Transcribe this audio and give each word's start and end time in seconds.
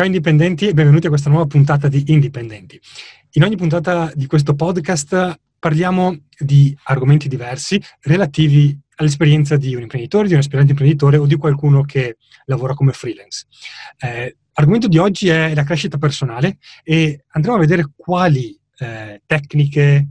Ciao 0.00 0.08
indipendenti 0.08 0.66
e 0.66 0.72
benvenuti 0.72 1.04
a 1.04 1.10
questa 1.10 1.28
nuova 1.28 1.44
puntata 1.44 1.86
di 1.86 2.04
Indipendenti. 2.06 2.80
In 3.32 3.42
ogni 3.42 3.56
puntata 3.56 4.10
di 4.14 4.24
questo 4.24 4.54
podcast 4.54 5.38
parliamo 5.58 6.16
di 6.38 6.74
argomenti 6.84 7.28
diversi 7.28 7.78
relativi 8.04 8.74
all'esperienza 8.94 9.58
di 9.58 9.74
un 9.74 9.82
imprenditore, 9.82 10.26
di 10.26 10.32
un 10.32 10.38
aspirante 10.38 10.70
imprenditore 10.70 11.18
o 11.18 11.26
di 11.26 11.34
qualcuno 11.34 11.82
che 11.82 12.16
lavora 12.46 12.72
come 12.72 12.92
freelance. 12.92 13.44
Eh, 13.98 14.38
l'argomento 14.54 14.88
di 14.88 14.96
oggi 14.96 15.28
è 15.28 15.52
la 15.52 15.64
crescita 15.64 15.98
personale 15.98 16.56
e 16.82 17.26
andremo 17.32 17.58
a 17.58 17.60
vedere 17.60 17.90
quali 17.94 18.58
eh, 18.78 19.20
tecniche, 19.26 20.08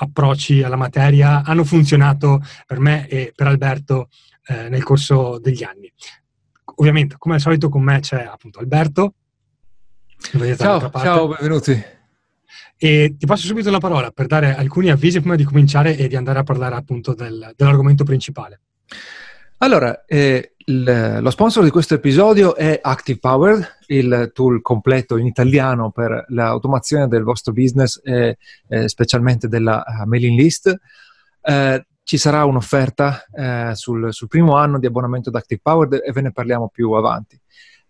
approcci 0.00 0.64
alla 0.64 0.74
materia 0.74 1.44
hanno 1.44 1.62
funzionato 1.62 2.42
per 2.66 2.80
me 2.80 3.06
e 3.06 3.32
per 3.36 3.46
Alberto 3.46 4.08
eh, 4.48 4.68
nel 4.68 4.82
corso 4.82 5.38
degli 5.38 5.62
anni 5.62 5.92
ovviamente, 6.78 7.16
come 7.18 7.36
al 7.36 7.40
solito, 7.40 7.68
con 7.68 7.82
me 7.82 8.00
c'è 8.00 8.24
appunto 8.24 8.58
Alberto. 8.58 9.14
Ciao, 10.56 10.90
ciao, 10.90 11.28
benvenuti. 11.28 11.82
E 12.76 13.14
ti 13.18 13.26
passo 13.26 13.46
subito 13.46 13.70
la 13.70 13.78
parola 13.78 14.10
per 14.10 14.26
dare 14.26 14.54
alcuni 14.54 14.90
avvisi 14.90 15.20
prima 15.20 15.36
di 15.36 15.44
cominciare 15.44 15.96
e 15.96 16.08
di 16.08 16.16
andare 16.16 16.40
a 16.40 16.42
parlare 16.42 16.74
appunto 16.74 17.14
del, 17.14 17.52
dell'argomento 17.56 18.04
principale. 18.04 18.60
Allora, 19.58 20.04
eh, 20.06 20.52
il, 20.56 21.18
lo 21.20 21.30
sponsor 21.30 21.64
di 21.64 21.70
questo 21.70 21.94
episodio 21.94 22.54
è 22.54 22.78
Active 22.82 23.18
Power, 23.18 23.78
il 23.86 24.30
tool 24.34 24.60
completo 24.60 25.16
in 25.16 25.26
italiano 25.26 25.90
per 25.90 26.26
l'automazione 26.28 27.08
del 27.08 27.22
vostro 27.22 27.52
business 27.52 28.00
e 28.04 28.36
eh, 28.68 28.88
specialmente 28.88 29.48
della 29.48 29.82
uh, 29.84 30.06
mailing 30.06 30.38
list. 30.38 30.76
Eh, 31.40 31.86
ci 32.02 32.16
sarà 32.16 32.44
un'offerta 32.44 33.26
eh, 33.32 33.74
sul, 33.74 34.14
sul, 34.14 34.28
primo 34.28 34.56
anno 34.56 34.78
di 34.78 34.86
abbonamento 34.86 35.28
ad 35.28 35.34
Active 35.34 35.60
Power 35.62 36.00
e 36.02 36.10
ve 36.12 36.20
ne 36.22 36.32
parliamo 36.32 36.68
più 36.68 36.92
avanti. 36.92 37.38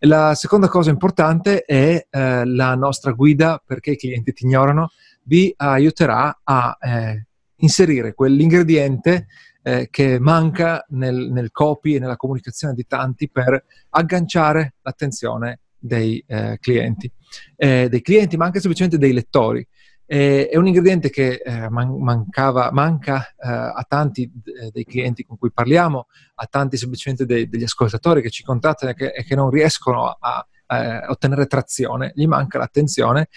La 0.03 0.37
seconda 0.37 0.69
cosa 0.69 0.91
importante 0.91 1.65
è 1.65 2.07
eh, 2.09 2.45
la 2.45 2.77
nostra 2.77 3.11
guida 3.11 3.61
perché 3.65 3.93
i 3.93 3.97
clienti 3.97 4.33
ti 4.33 4.45
ignorano, 4.45 4.93
vi 5.25 5.53
aiuterà 5.57 6.41
a 6.45 6.79
eh, 6.81 7.27
inserire 7.57 8.15
quell'ingrediente 8.15 9.27
eh, 9.61 9.89
che 9.91 10.21
manca 10.21 10.85
nel, 10.91 11.33
nel, 11.33 11.51
copy 11.51 11.97
e 11.97 11.99
nella 11.99 12.17
comunicazione 12.17 12.75
di 12.75 12.87
tanti 12.87 13.29
per 13.29 13.65
agganciare 13.91 14.75
l'attenzione 14.83 15.61
dei 15.77 16.23
eh, 16.29 16.59
clienti, 16.61 17.11
eh, 17.57 17.89
dei 17.89 18.01
clienti 18.01 18.37
ma 18.37 18.45
anche 18.45 18.61
semplicemente 18.61 18.99
dei 18.99 19.13
lettori. 19.13 19.67
Eh, 20.11 20.49
è 20.49 20.57
un 20.57 20.67
ingrediente 20.67 21.11
che 21.11 21.43
eh, 21.45 21.69
man- 21.69 22.01
mancava, 22.01 22.71
manca 22.73 23.29
eh, 23.29 23.47
a 23.47 23.85
tanti 23.87 24.31
d- 24.33 24.71
dei 24.71 24.87
clienti 24.87 25.23
con 25.23 25.37
cui 25.37 25.53
parliamo, 25.53 26.07
a 26.37 26.47
tanti 26.47 26.79
semplicemente 26.79 27.27
de- 27.27 27.47
degli 27.47 27.63
ascoltatori 27.63 28.23
che 28.23 28.31
ci 28.31 28.43
contattano 28.43 28.93
e 28.93 28.95
che, 28.95 29.09
e 29.09 29.23
che 29.23 29.35
non 29.35 29.51
riescono 29.51 30.07
a, 30.19 30.47
a, 30.67 31.05
ottenere 31.09 31.47
trazione, 31.47 32.13
gli 32.15 32.27
manca 32.27 32.57
l'attenzione. 32.57 33.29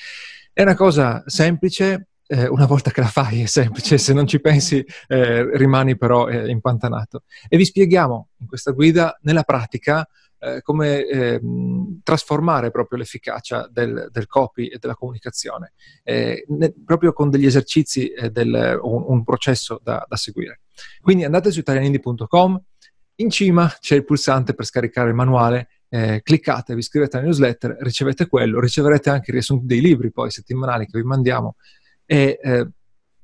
È 0.54 0.62
una 0.62 0.76
cosa 0.76 1.22
semplice, 1.26 2.08
eh, 2.26 2.48
una 2.48 2.66
volta 2.66 2.90
che 2.90 3.02
la 3.02 3.08
fai 3.08 3.42
è 3.42 3.48
semplice, 3.48 3.98
se 3.98 4.14
non 4.14 4.26
ci 4.26 4.40
pensi 4.40 4.82
eh, 5.08 5.58
rimani 5.58 5.98
però 5.98 6.30
eh, 6.30 6.50
impantanato. 6.50 7.24
E 7.50 7.58
vi 7.58 7.66
spieghiamo 7.66 8.30
in 8.38 8.48
questa 8.48 8.72
guida 8.72 9.20
nella 9.24 9.44
pratica 9.44 10.08
eh, 10.44 10.62
come 10.64 11.06
eh, 11.06 11.40
trasformare 12.02 12.72
proprio 12.72 12.98
l'efficacia 12.98 13.70
del, 13.72 14.10
del, 14.12 14.26
copy 14.26 14.68
e 14.68 14.80
della 14.80 14.96
comunicazione, 14.96 15.74
eh, 16.04 16.44
ne, 16.48 16.74
proprio 16.84 17.14
con 17.14 17.30
degli 17.30 17.46
esercizi 17.46 18.10
e 18.10 18.32
del, 18.32 18.80
un, 18.82 19.04
un, 19.08 19.24
processo 19.24 19.80
da, 19.84 20.04
da, 20.08 20.16
seguire. 20.16 20.62
Quindi 21.00 21.26
andate 21.26 21.52
su 21.52 21.60
italianindi.com, 21.60 22.62
in 23.16 23.30
cima 23.30 23.72
c'è 23.80 23.96
il 23.96 24.04
pulsante 24.04 24.56
per 24.56 24.66
scaricare 24.66 25.10
il 25.10 25.16
manuale, 25.16 25.70
eh, 25.90 26.22
cliccate, 26.24 26.74
vi 26.74 26.80
iscrivete 26.80 27.18
alla 27.18 27.26
newsletter, 27.28 27.78
ricevete 27.82 28.26
quello, 28.26 28.60
riceverete 28.60 29.12
anche 29.12 29.30
i 29.30 29.34
riassunti 29.34 29.68
dei 29.68 29.82
libri 29.82 30.12
poi 30.12 30.32
settimanali 30.32 30.88
che 30.88 30.98
vi 30.98 31.06
mandiamo 31.06 31.56
e 32.04 32.40
eh, 32.42 32.68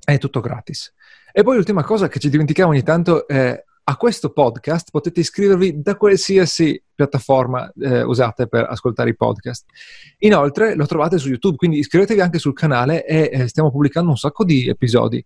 è 0.03 0.17
tutto 0.19 0.39
gratis. 0.39 0.93
E 1.31 1.41
poi 1.41 1.55
l'ultima 1.55 1.83
cosa 1.83 2.07
che 2.09 2.19
ci 2.19 2.29
dimentichiamo 2.29 2.71
ogni 2.71 2.83
tanto 2.83 3.27
è 3.27 3.63
a 3.89 3.95
questo 3.95 4.31
podcast 4.31 4.89
potete 4.91 5.21
iscrivervi 5.21 5.81
da 5.81 5.95
qualsiasi 5.95 6.81
piattaforma 6.93 7.71
eh, 7.79 8.01
usate 8.01 8.47
per 8.47 8.65
ascoltare 8.69 9.11
i 9.11 9.15
podcast. 9.15 9.63
Inoltre 10.19 10.75
lo 10.75 10.85
trovate 10.85 11.17
su 11.17 11.29
YouTube, 11.29 11.55
quindi 11.55 11.79
iscrivetevi 11.79 12.19
anche 12.19 12.37
sul 12.37 12.51
canale 12.51 13.05
e 13.05 13.29
eh, 13.31 13.47
stiamo 13.47 13.71
pubblicando 13.71 14.09
un 14.09 14.17
sacco 14.17 14.43
di 14.43 14.67
episodi. 14.67 15.23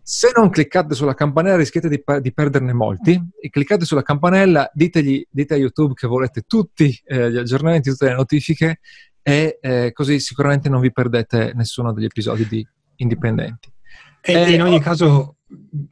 Se 0.00 0.30
non 0.36 0.50
cliccate 0.50 0.94
sulla 0.94 1.14
campanella 1.14 1.56
rischiate 1.56 1.88
di, 1.88 2.04
di 2.20 2.32
perderne 2.32 2.72
molti 2.72 3.20
e 3.40 3.50
cliccate 3.50 3.84
sulla 3.84 4.02
campanella, 4.02 4.70
ditegli, 4.72 5.26
dite 5.28 5.54
a 5.54 5.56
YouTube 5.56 5.94
che 5.94 6.06
volete 6.06 6.42
tutti 6.42 6.96
eh, 7.06 7.32
gli 7.32 7.36
aggiornamenti, 7.36 7.90
tutte 7.90 8.06
le 8.06 8.14
notifiche 8.14 8.78
e 9.22 9.58
eh, 9.60 9.90
così 9.92 10.20
sicuramente 10.20 10.68
non 10.68 10.80
vi 10.80 10.92
perdete 10.92 11.52
nessuno 11.56 11.92
degli 11.92 12.04
episodi 12.04 12.46
di 12.46 12.64
Indipendenti. 12.96 13.72
E 14.20 14.52
in 14.52 14.62
ogni 14.62 14.78
caso 14.78 15.33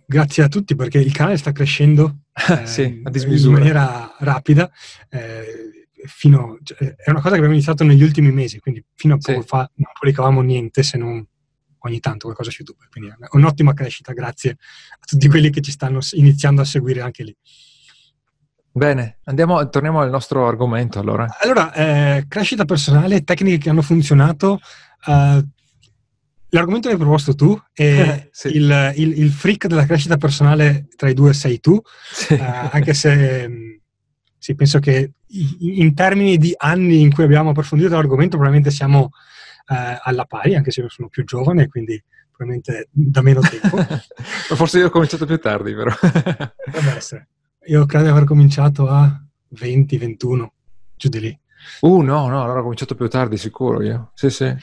grazie 0.07 0.43
a 0.43 0.49
tutti 0.49 0.75
perché 0.75 0.99
il 0.99 1.13
canale 1.13 1.37
sta 1.37 1.53
crescendo 1.53 2.25
eh, 2.49 2.67
sì, 2.67 3.03
in 3.03 3.51
maniera 3.51 4.15
rapida. 4.19 4.71
Eh, 5.09 5.87
fino, 6.05 6.59
cioè, 6.63 6.79
è 6.97 7.11
una 7.11 7.21
cosa 7.21 7.31
che 7.31 7.37
abbiamo 7.37 7.55
iniziato 7.55 7.85
negli 7.85 8.03
ultimi 8.03 8.33
mesi, 8.33 8.59
quindi 8.59 8.85
fino 8.95 9.15
a 9.15 9.19
poco 9.19 9.41
sì. 9.41 9.47
fa 9.47 9.71
non 9.75 9.93
pubblicavamo 9.93 10.41
niente 10.41 10.83
se 10.83 10.99
non 10.99 11.25
ogni 11.85 12.01
tanto 12.01 12.25
qualcosa 12.27 12.51
su 12.51 12.63
YouTube. 12.63 12.87
Quindi 12.91 13.11
è 13.11 13.29
un'ottima 13.31 13.73
crescita, 13.75 14.13
grazie 14.13 14.51
a 14.51 15.05
tutti 15.07 15.29
quelli 15.29 15.51
che 15.51 15.61
ci 15.61 15.71
stanno 15.71 16.01
iniziando 16.13 16.61
a 16.61 16.65
seguire 16.65 17.01
anche 17.01 17.25
lì. 17.25 17.37
Bene, 18.75 19.19
andiamo, 19.25 19.69
torniamo 19.69 20.01
al 20.01 20.11
nostro 20.11 20.47
argomento 20.47 20.99
allora. 20.99 21.27
Allora, 21.41 21.73
eh, 21.75 22.25
crescita 22.27 22.65
personale, 22.65 23.23
tecniche 23.23 23.59
che 23.59 23.69
hanno 23.69 23.83
funzionato. 23.83 24.61
Uh, 25.05 25.47
L'argomento 26.55 26.89
l'hai 26.89 26.99
proposto 26.99 27.35
tu 27.35 27.59
e 27.73 28.29
sì. 28.33 28.49
il, 28.49 28.93
il, 28.97 29.19
il, 29.19 29.31
freak 29.31 29.67
della 29.67 29.87
crescita 29.87 30.19
personale 30.19 30.87
tra 30.97 31.09
i 31.09 31.15
due 31.15 31.33
sei 31.33 31.61
tu, 31.61 31.81
sì. 32.13 32.35
uh, 32.35 32.69
anche 32.71 32.93
se 32.93 33.49
mm, 33.49 33.71
sì, 34.37 34.55
penso 34.55 34.79
che 34.79 35.13
in 35.61 35.95
termini 35.95 36.37
di 36.37 36.53
anni 36.55 37.01
in 37.01 37.13
cui 37.13 37.25
abbiamo 37.25 37.51
approfondito 37.51 37.95
l'argomento 37.95 38.37
probabilmente 38.37 38.71
siamo 38.71 39.11
uh, 39.69 39.75
alla 40.03 40.27
pari, 40.27 40.55
anche 40.55 40.71
se 40.71 40.83
io 40.83 40.91
sono 40.91 41.09
più 41.09 41.25
giovane, 41.25 41.69
quindi 41.69 42.03
probabilmente 42.31 42.89
da 42.91 43.23
meno 43.23 43.41
tempo. 43.41 43.79
Forse 44.55 44.79
io 44.79 44.89
ho 44.89 44.91
cominciato 44.91 45.25
più 45.25 45.39
tardi, 45.39 45.75
però. 45.75 45.91
Potrebbe 45.91 46.97
essere. 46.97 47.29
Io 47.67 47.87
credo 47.87 48.05
di 48.05 48.11
aver 48.11 48.25
cominciato 48.25 48.89
a 48.89 49.11
20, 49.49 49.97
21, 49.97 50.53
giù 50.97 51.09
di 51.09 51.21
lì. 51.21 51.41
Uh, 51.81 52.01
no, 52.01 52.29
no, 52.29 52.43
allora 52.43 52.59
ho 52.59 52.63
cominciato 52.63 52.95
più 52.95 53.09
tardi, 53.09 53.37
sicuro 53.39 53.83
io. 53.83 54.11
Sì, 54.15 54.29
sì. 54.29 54.55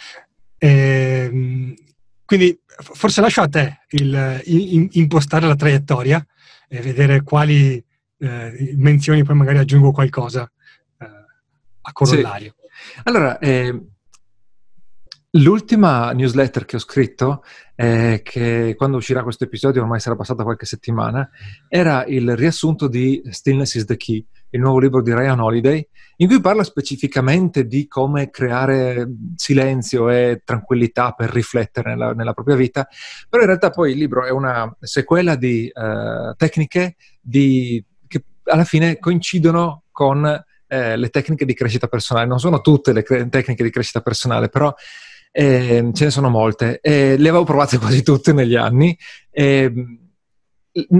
Eh, 0.60 1.76
quindi 2.26 2.60
forse 2.68 3.22
lascio 3.22 3.42
a 3.42 3.48
te 3.48 3.80
il, 3.92 4.42
il, 4.46 4.90
impostare 4.92 5.48
la 5.48 5.56
traiettoria 5.56 6.24
e 6.68 6.80
vedere 6.82 7.24
quali 7.24 7.84
eh, 8.20 8.74
menzioni, 8.76 9.24
poi 9.24 9.36
magari 9.36 9.58
aggiungo 9.58 9.92
qualcosa 9.92 10.50
eh, 11.00 11.06
a 11.82 11.92
corollario. 11.92 12.54
Sì. 12.60 13.02
Allora, 13.06 13.40
eh, 13.40 13.88
l'ultima 15.32 16.12
newsletter 16.12 16.66
che 16.66 16.76
ho 16.76 16.80
scritto, 16.80 17.44
eh, 17.76 18.22
che 18.24 18.76
quando 18.78 18.98
uscirà 18.98 19.24
questo 19.24 19.46
episodio 19.46 19.82
ormai 19.82 20.00
sarà 20.00 20.16
passata 20.16 20.44
qualche 20.44 20.66
settimana, 20.66 21.30
era 21.68 22.06
il 22.06 22.36
riassunto 22.36 22.88
di 22.88 23.22
Stillness 23.30 23.74
is 23.76 23.86
the 23.86 23.98
Key 23.98 24.26
il 24.52 24.60
nuovo 24.60 24.80
libro 24.80 25.02
di 25.02 25.14
Ryan 25.14 25.40
Holiday, 25.40 25.88
in 26.18 26.28
cui 26.28 26.42
parla 26.42 26.64
specificamente 26.64 27.66
di 27.66 27.88
come 27.88 28.30
creare 28.30 29.08
silenzio 29.36 30.10
e 30.10 30.42
tranquillità 30.44 31.12
per 31.12 31.30
riflettere 31.30 31.92
nella, 31.92 32.14
nella 32.14 32.34
propria 32.34 32.56
vita, 32.56 32.88
però 33.30 33.42
in 33.44 33.50
realtà 33.50 33.70
poi 33.70 33.92
il 33.92 33.98
libro 33.98 34.26
è 34.26 34.32
una 34.32 34.76
sequela 34.80 35.36
di 35.36 35.72
uh, 35.74 36.34
tecniche 36.36 36.96
di, 37.22 37.84
che 38.08 38.24
alla 38.46 38.66
fine 38.66 39.00
coincidono 39.00 39.84
con 39.92 40.26
eh, 40.68 40.98
le 40.98 41.10
tecniche 41.10 41.46
di 41.46 41.54
crescita 41.54 41.88
personale. 41.88 42.28
Non 42.28 42.40
sono 42.40 42.62
tutte 42.62 42.94
le 42.94 43.04
cre- 43.04 43.28
tecniche 43.30 43.64
di 43.64 43.72
crescita 43.72 44.02
personale, 44.02 44.50
però 44.50 44.74
eh, 45.32 45.90
ce 45.94 46.04
ne 46.06 46.12
sono 46.12 46.30
molte. 46.30 46.80
Eh, 46.82 47.18
le 47.18 47.30
avevo 47.30 47.44
provate 47.44 47.78
quasi 47.80 48.04
tutte 48.04 48.34
negli 48.34 48.56
anni. 48.56 48.98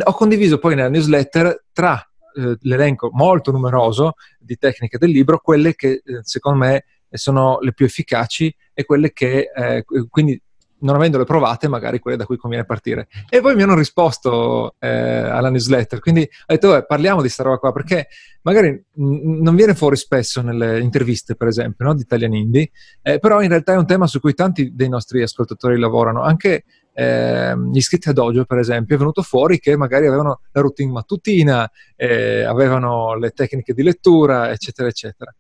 ho 0.04 0.14
condiviso 0.14 0.60
poi 0.60 0.76
nella 0.76 0.90
newsletter 0.90 1.66
tra 1.72 2.09
eh, 2.40 2.58
l'elenco 2.62 3.10
molto 3.12 3.52
numeroso 3.52 4.14
di 4.40 4.58
tecniche 4.58 4.98
del 4.98 5.10
libro, 5.10 5.40
quelle 5.40 5.76
che 5.76 6.02
eh, 6.04 6.20
secondo 6.22 6.60
me 6.60 6.86
sono 7.12 7.58
le 7.62 7.74
più 7.74 7.86
efficaci 7.86 8.56
e 8.74 8.86
quelle 8.86 9.12
che 9.12 9.52
eh, 9.54 9.84
quindi 10.10 10.40
non 10.82 10.96
avendole 10.96 11.24
provate, 11.24 11.68
magari 11.68 12.00
quelle 12.00 12.18
da 12.18 12.26
cui 12.26 12.38
conviene 12.38 12.66
partire. 12.66 13.08
E 13.30 13.42
poi 13.42 13.56
mi 13.56 13.64
hanno 13.64 13.76
risposto 13.76 14.76
eh, 14.80 14.88
alla 14.88 15.50
newsletter, 15.50 16.00
quindi 16.00 16.22
ho 16.22 16.54
detto, 16.54 16.72
beh, 16.72 16.86
parliamo 16.86 17.18
di 17.18 17.24
questa 17.24 17.44
roba 17.44 17.58
qua, 17.58 17.72
perché 17.72 18.08
magari 18.44 18.70
n- 18.70 19.42
non 19.42 19.56
viene 19.56 19.76
fuori 19.76 19.98
spesso 19.98 20.42
nelle 20.42 20.80
interviste, 20.80 21.36
per 21.36 21.48
esempio, 21.48 21.86
no? 21.86 21.96
di 21.96 22.02
Italian 22.02 22.34
Indie, 22.34 22.72
eh, 23.02 23.20
però 23.20 23.42
in 23.42 23.50
realtà 23.50 23.74
è 23.74 23.78
un 23.78 23.86
tema 23.86 24.08
su 24.08 24.20
cui 24.20 24.34
tanti 24.34 24.74
dei 24.74 24.90
nostri 24.90 25.22
ascoltatori 25.22 25.78
lavorano, 25.78 26.22
anche 26.22 26.64
eh, 27.00 27.56
gli 27.72 27.78
iscritti 27.78 28.10
a 28.10 28.14
Dojo, 28.14 28.44
per 28.44 28.58
esempio, 28.58 28.96
è 28.96 29.00
venuto 29.00 29.22
fuori 29.22 29.58
che 29.60 29.78
magari 29.78 30.06
avevano 30.06 30.42
la 30.52 30.62
routine 30.62 30.92
mattutina, 30.92 31.70
eh, 31.96 32.44
avevano 32.44 33.16
le 33.16 33.30
tecniche 33.32 33.74
di 33.74 33.84
lettura, 33.84 34.52
eccetera, 34.52 34.90
eccetera. 34.90 35.34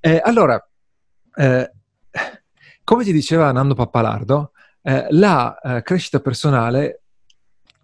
Eh, 0.00 0.20
allora, 0.24 0.60
eh, 1.36 1.70
come 2.82 3.04
ti 3.04 3.12
diceva 3.12 3.52
Nando 3.52 3.74
Pappalardo, 3.74 4.50
eh, 4.82 5.06
la 5.10 5.56
eh, 5.60 5.82
crescita 5.82 6.18
personale 6.18 7.02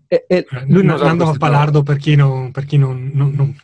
è, 0.08 0.24
è, 0.26 0.44
lui 0.66 0.84
non 0.84 0.98
Nando 0.98 1.26
Pappalardo, 1.26 1.84
per 1.84 1.98
chi, 1.98 2.16
non, 2.16 2.50
per 2.50 2.64
chi 2.64 2.76
non, 2.76 3.12
non, 3.14 3.56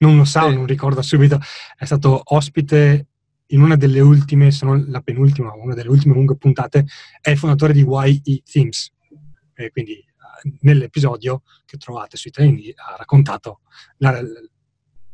non, 0.00 0.16
lo 0.16 0.24
sa 0.24 0.44
o 0.44 0.50
non 0.50 0.66
ricorda 0.66 1.00
subito, 1.00 1.40
è 1.78 1.86
stato 1.86 2.20
ospite 2.22 3.06
in 3.52 3.62
una 3.62 3.76
delle 3.76 4.00
ultime, 4.00 4.50
se 4.50 4.64
non 4.64 4.84
la 4.88 5.00
penultima, 5.00 5.52
una 5.54 5.74
delle 5.74 5.88
ultime 5.88 6.14
lunghe 6.14 6.36
puntate, 6.36 6.86
è 7.20 7.30
il 7.30 7.38
fondatore 7.38 7.72
di 7.72 7.86
YE 7.86 8.42
Themes. 8.50 8.92
E 9.54 9.70
quindi 9.70 9.92
eh, 9.92 10.52
nell'episodio 10.60 11.42
che 11.64 11.76
trovate 11.76 12.16
sui 12.16 12.30
treni 12.30 12.72
ha 12.74 12.96
raccontato 12.96 13.60
la, 13.98 14.20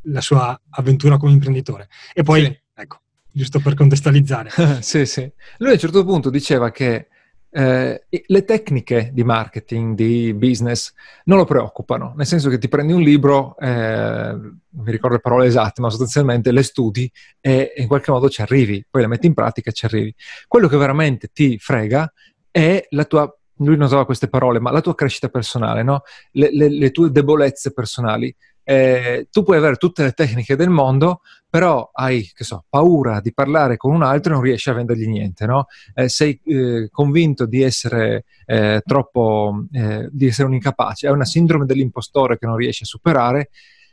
la 0.02 0.20
sua 0.20 0.60
avventura 0.70 1.16
come 1.16 1.32
imprenditore. 1.32 1.88
E 2.14 2.22
poi, 2.22 2.44
sì. 2.44 2.60
ecco, 2.74 3.00
giusto 3.30 3.60
per 3.60 3.74
contestualizzare. 3.74 4.50
sì, 4.80 5.04
sì. 5.04 5.30
Lui 5.58 5.70
a 5.70 5.72
un 5.72 5.78
certo 5.78 6.04
punto 6.04 6.30
diceva 6.30 6.70
che 6.70 7.08
eh, 7.50 8.04
le 8.08 8.44
tecniche 8.44 9.10
di 9.12 9.24
marketing, 9.24 9.94
di 9.94 10.34
business, 10.34 10.92
non 11.24 11.38
lo 11.38 11.44
preoccupano, 11.44 12.12
nel 12.16 12.26
senso 12.26 12.48
che 12.50 12.58
ti 12.58 12.68
prendi 12.68 12.92
un 12.92 13.00
libro, 13.00 13.56
eh, 13.58 13.68
non 13.68 14.84
mi 14.84 14.90
ricordo 14.90 15.16
le 15.16 15.22
parole 15.22 15.46
esatte, 15.46 15.80
ma 15.80 15.90
sostanzialmente 15.90 16.52
le 16.52 16.62
studi 16.62 17.10
e 17.40 17.72
in 17.76 17.86
qualche 17.86 18.10
modo 18.10 18.28
ci 18.28 18.42
arrivi, 18.42 18.84
poi 18.88 19.02
le 19.02 19.08
metti 19.08 19.26
in 19.26 19.34
pratica 19.34 19.70
e 19.70 19.72
ci 19.72 19.86
arrivi. 19.86 20.14
Quello 20.46 20.68
che 20.68 20.76
veramente 20.76 21.28
ti 21.32 21.58
frega 21.58 22.12
è 22.50 22.86
la 22.90 23.04
tua 23.04 23.32
lui 23.60 23.76
non 23.76 23.86
usava 23.86 24.04
queste 24.04 24.28
parole, 24.28 24.60
ma 24.60 24.70
la 24.70 24.80
tua 24.80 24.94
crescita 24.94 25.28
personale, 25.28 25.82
no? 25.82 26.02
le, 26.32 26.50
le, 26.52 26.68
le, 26.68 26.90
tue 26.92 27.10
debolezze 27.10 27.72
personali 27.72 28.32
eh, 28.70 29.28
tu 29.30 29.44
puoi 29.44 29.56
avere 29.56 29.76
tutte 29.76 30.02
le 30.02 30.12
tecniche 30.12 30.54
del 30.54 30.68
mondo, 30.68 31.22
però 31.48 31.88
hai, 31.90 32.30
so, 32.34 32.66
paura 32.68 33.18
di 33.22 33.32
parlare 33.32 33.78
con 33.78 33.94
un 33.94 34.02
altro 34.02 34.32
e 34.32 34.34
non 34.34 34.44
riesci 34.44 34.68
a 34.68 34.74
vendergli 34.74 35.06
niente, 35.06 35.46
no? 35.46 35.68
Eh, 35.94 36.10
sei 36.10 36.38
eh, 36.44 36.90
convinto 36.90 37.46
di 37.46 37.62
essere 37.62 38.26
eh, 38.44 38.82
troppo, 38.84 39.64
eh, 39.72 40.10
di 40.12 40.26
essere 40.26 40.48
un 40.48 40.52
incapace, 40.52 41.06
hai 41.06 41.14
una 41.14 41.24
sindrome 41.24 41.64
dell'impostore 41.64 42.36
che 42.36 42.44
non 42.44 42.56
riesci 42.56 42.82
a 42.82 42.86
superare 42.86 43.48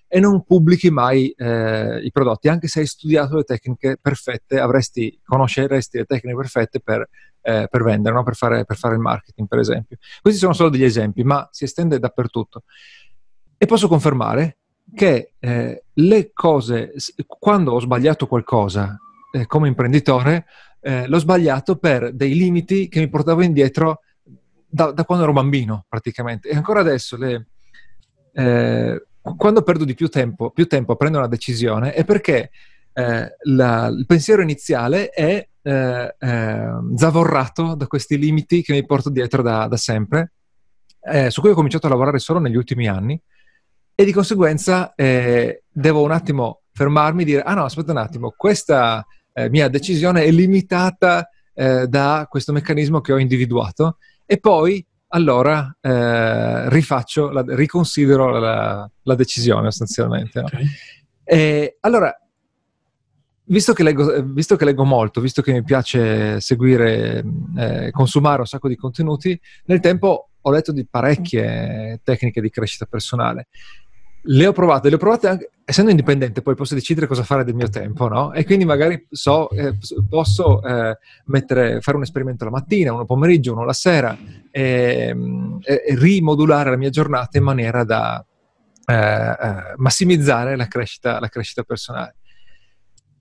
e 0.10 0.20
non 0.20 0.44
pubblichi 0.44 0.90
mai 0.92 1.30
eh, 1.30 2.02
i 2.04 2.12
prodotti, 2.12 2.50
anche 2.50 2.68
se 2.68 2.82
hai 2.82 2.86
studiato 2.86 3.38
le 3.38 3.44
tecniche 3.44 3.98
perfette, 4.02 4.60
avresti, 4.60 5.18
conosceresti 5.24 6.00
le 6.00 6.04
tecniche 6.04 6.36
perfette 6.36 6.82
per, 6.82 7.08
eh, 7.44 7.68
per 7.72 7.82
vendere, 7.82 8.14
no? 8.14 8.24
per, 8.24 8.36
fare, 8.36 8.66
per, 8.66 8.76
fare, 8.76 8.96
il 8.96 9.00
marketing, 9.00 9.48
per 9.48 9.60
esempio. 9.60 9.96
Questi 10.22 10.42
sono 10.42 10.52
solo 10.52 10.68
degli 10.68 10.84
esempi, 10.84 11.24
ma 11.24 11.48
si 11.50 11.64
estende 11.64 11.98
dappertutto. 11.98 12.64
E 13.58 13.66
posso 13.66 13.88
confermare 13.88 14.58
che 14.94 15.34
eh, 15.40 15.84
le 15.94 16.32
cose, 16.34 16.94
quando 17.28 17.72
ho 17.74 17.80
sbagliato 17.80 18.28
qualcosa 18.28 18.98
eh, 19.32 19.46
come 19.46 19.68
imprenditore, 19.68 20.46
eh, 20.82 21.08
l'ho 21.08 21.18
sbagliato 21.18 21.78
per 21.78 22.14
dei 22.14 22.36
limiti 22.36 22.88
che 22.88 23.00
mi 23.00 23.10
portavo 23.10 23.42
indietro 23.42 24.02
da, 24.68 24.92
da 24.92 25.04
quando 25.04 25.24
ero 25.24 25.34
bambino, 25.34 25.86
praticamente. 25.90 26.50
E 26.50 26.56
ancora 26.56 26.82
adesso, 26.82 27.18
le, 27.18 27.48
eh, 28.34 29.06
quando 29.22 29.64
perdo 29.64 29.86
di 29.86 29.96
più 29.96 30.08
tempo, 30.08 30.52
più 30.52 30.68
tempo 30.68 30.94
a 30.94 30.96
prendere 30.96 31.24
una 31.24 31.32
decisione, 31.32 31.94
è 31.94 32.06
perché 32.06 32.52
eh, 32.94 33.36
la, 33.44 33.88
il 33.88 34.06
pensiero 34.06 34.42
iniziale 34.42 35.10
è 35.10 35.48
eh, 35.62 36.16
zavorrato 36.96 37.74
da 37.74 37.88
questi 37.88 38.18
limiti 38.20 38.62
che 38.62 38.74
mi 38.74 38.86
porto 38.86 39.10
dietro 39.10 39.42
da, 39.42 39.68
da 39.68 39.78
sempre, 39.78 40.32
su 41.28 41.40
cui 41.40 41.52
ho 41.52 41.56
cominciato 41.56 41.86
a 41.86 41.90
lavorare 41.90 42.18
solo 42.18 42.40
negli 42.40 42.56
ultimi 42.56 42.88
anni 42.88 43.20
e 43.96 44.04
di 44.04 44.12
conseguenza 44.12 44.94
eh, 44.94 45.64
devo 45.72 46.04
un 46.04 46.12
attimo 46.12 46.64
fermarmi 46.74 47.22
e 47.22 47.26
dire, 47.26 47.42
ah 47.42 47.54
no, 47.54 47.64
aspetta 47.64 47.92
un 47.92 47.98
attimo, 47.98 48.34
questa 48.36 49.06
eh, 49.32 49.50
mia 49.50 49.70
decisione 49.70 50.26
è 50.26 50.32
limitata 50.32 51.30
eh, 51.54 51.88
da 51.88 52.28
questo 52.30 52.52
meccanismo 52.52 53.00
che 53.00 53.14
ho 53.14 53.18
individuato 53.18 53.98
e 54.26 54.38
poi 54.40 54.86
allora 55.10 55.78
eh, 55.80 56.70
rifaccio, 56.70 57.30
la, 57.30 57.44
riconsidero 57.48 58.38
la, 58.38 58.90
la, 59.04 59.16
decisione 59.16 59.72
sostanzialmente. 59.72 60.42
No? 60.42 60.48
Okay. 60.48 61.76
allora, 61.80 62.14
visto 63.46 63.72
che, 63.72 63.84
leggo, 63.84 64.22
visto 64.24 64.58
che, 64.58 64.66
leggo, 64.66 64.84
molto, 64.84 65.22
visto 65.22 65.42
che 65.42 65.54
mi 65.54 65.64
piace 65.64 66.42
seguire, 66.42 67.24
eh, 67.58 67.92
consumare 67.92 68.42
un 68.42 68.48
sacco 68.48 68.68
di 68.68 68.76
contenuti, 68.76 69.40
nel 69.66 69.80
tempo 69.80 70.32
ho 70.42 70.52
letto 70.52 70.72
di 70.72 70.86
parecchie 70.86 72.02
tecniche 72.04 72.42
di 72.42 72.50
crescita 72.50 72.86
personale 72.86 73.48
le 74.28 74.48
ho 74.48 74.52
provate, 74.54 74.90
le 74.90 74.96
ho 74.96 74.98
provate 74.98 75.28
anche, 75.28 75.50
essendo 75.64 75.92
indipendente, 75.92 76.42
poi 76.42 76.56
posso 76.56 76.74
decidere 76.74 77.08
cosa 77.08 77.24
fare 77.24 77.44
del 77.44 77.54
mio 77.54 77.70
tempo, 77.70 78.08
no? 78.08 78.34
E 78.34 78.44
quindi 78.46 78.66
magari 78.66 79.06
so, 79.10 79.50
eh, 79.52 79.78
posso 80.10 80.64
eh, 80.64 80.98
mettere, 81.26 81.82
fare 81.82 81.98
un 81.98 82.04
esperimento 82.04 82.44
la 82.46 82.52
mattina, 82.52 82.94
uno 82.94 83.06
pomeriggio, 83.06 83.54
uno 83.54 83.66
la 83.66 83.74
sera 83.74 84.18
e, 84.52 85.16
e, 85.62 85.84
e 85.88 85.96
rimodulare 85.96 86.70
la 86.70 86.78
mia 86.78 86.90
giornata 86.90 87.38
in 87.38 87.44
maniera 87.44 87.84
da 87.84 88.24
eh, 88.88 88.94
eh, 88.94 89.74
massimizzare 89.78 90.56
la 90.56 90.68
crescita, 90.68 91.20
la 91.20 91.30
crescita, 91.30 91.64
personale. 91.64 92.16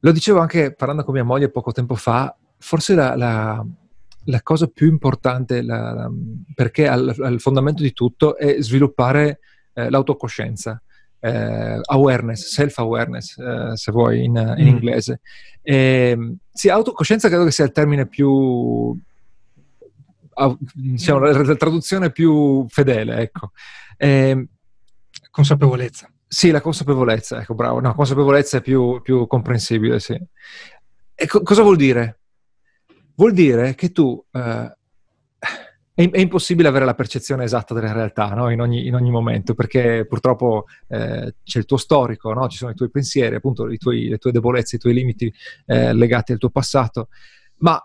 Lo 0.01 0.13
dicevo 0.13 0.41
anche 0.41 0.75
parlando 0.75 1.05
con 1.05 1.15
mia 1.15 1.25
moglie 1.25 1.51
poco 1.51 1.73
tempo 1.73 1.95
fa, 1.95 2.35
forse 2.59 2.95
la, 2.95 3.17
la, 3.17 3.65
la 4.25 4.43
cosa 4.43 4.67
più 4.67 4.89
importante, 4.89 5.65
perché 6.55 6.89
al, 6.89 7.15
al, 7.19 7.41
fondamento 7.41 7.83
di 7.83 7.93
tutto, 7.93 8.37
è 8.37 8.57
sviluppare 8.61 9.41
eh, 9.73 9.89
l'autocoscienza 9.89 10.83
eh, 11.25 11.81
awareness, 11.85 12.53
self-awareness, 12.53 13.39
eh, 13.39 13.77
se 13.77 13.93
vuoi, 13.93 14.25
in, 14.25 14.37
in 14.59 14.65
mm. 14.65 14.69
inglese. 14.69 15.21
E, 15.63 16.11
ehm, 16.11 16.37
sì, 16.53 16.69
autocoscienza 16.69 17.29
credo 17.29 17.45
che 17.45 17.51
sia 17.51 17.65
il 17.65 17.73
termine 17.73 18.07
più... 18.07 18.95
diciamo, 20.75 21.21
la 21.21 21.57
traduzione 21.57 22.13
più 22.13 22.67
fedele, 22.69 23.17
ecco. 23.17 23.53
E, 23.97 24.09
ehm, 24.09 24.47
consapevolezza. 25.31 26.11
Sì, 26.27 26.51
la 26.51 26.61
consapevolezza, 26.61 27.41
ecco, 27.41 27.55
bravo. 27.55 27.81
No, 27.81 27.95
consapevolezza 27.95 28.59
è 28.59 28.61
più, 28.61 29.01
più 29.01 29.27
comprensibile, 29.27 30.01
sì. 30.01 30.21
E 31.15 31.27
co- 31.27 31.43
cosa 31.43 31.63
vuol 31.63 31.77
dire? 31.77 32.21
Vuol 33.15 33.33
dire 33.33 33.75
che 33.75 33.93
tu 33.93 34.23
eh, 34.31 34.77
è, 35.95 36.11
è, 36.11 36.19
impossibile 36.19 36.67
avere 36.67 36.85
la 36.85 36.95
percezione 36.95 37.45
esatta 37.45 37.73
della 37.73 37.93
realtà 37.93 38.35
no? 38.35 38.51
in, 38.51 38.61
ogni, 38.61 38.87
in, 38.87 38.95
ogni, 38.95 39.11
momento, 39.11 39.55
perché 39.55 40.05
purtroppo 40.09 40.65
eh, 40.89 41.37
c'è 41.45 41.59
il 41.59 41.65
tuo 41.65 41.77
storico, 41.77 42.33
no? 42.33 42.49
ci 42.49 42.59
sono 42.59 42.73
i 42.73 42.75
tuoi 42.75 42.91
pensieri, 42.91 43.37
appunto 43.37 43.67
tuoi, 43.79 44.09
le 44.09 44.19
tue 44.19 44.33
debolezze, 44.33 44.77
i 44.77 44.79
tuoi 44.81 44.95
limiti 44.95 45.33
eh, 45.67 45.95
legati 45.95 46.33
al 46.33 46.39
tuo 46.39 46.51
passato, 46.51 47.09
ma 47.59 47.81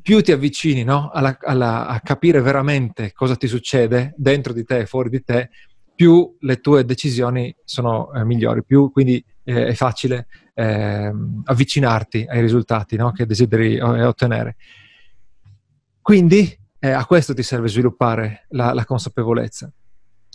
più 0.00 0.20
ti 0.20 0.32
avvicini 0.32 0.84
no? 0.84 1.10
alla, 1.10 1.38
alla, 1.40 1.86
a 1.86 2.00
capire 2.00 2.40
veramente 2.40 3.12
cosa 3.12 3.36
ti 3.36 3.46
succede 3.46 4.14
dentro 4.16 4.52
di 4.52 4.64
te 4.64 4.80
e 4.80 4.86
fuori 4.86 5.08
di 5.08 5.22
te, 5.22 5.50
più 5.94 6.36
le 6.40 6.56
tue 6.56 6.84
decisioni 6.84 7.54
sono 7.64 8.12
eh, 8.12 8.24
migliori, 8.24 8.64
più 8.64 8.90
quindi 8.90 9.24
eh, 9.44 9.68
è 9.68 9.74
facile 9.74 10.26
ehm, 10.54 11.42
avvicinarti 11.44 12.26
ai 12.28 12.40
risultati 12.40 12.98
che 13.14 13.26
desideri 13.26 13.76
eh, 13.76 14.04
ottenere. 14.04 14.56
Quindi 16.02 16.58
eh, 16.80 16.90
a 16.90 17.06
questo 17.06 17.32
ti 17.32 17.44
serve 17.44 17.68
sviluppare 17.68 18.46
la, 18.50 18.74
la 18.74 18.84
consapevolezza, 18.84 19.72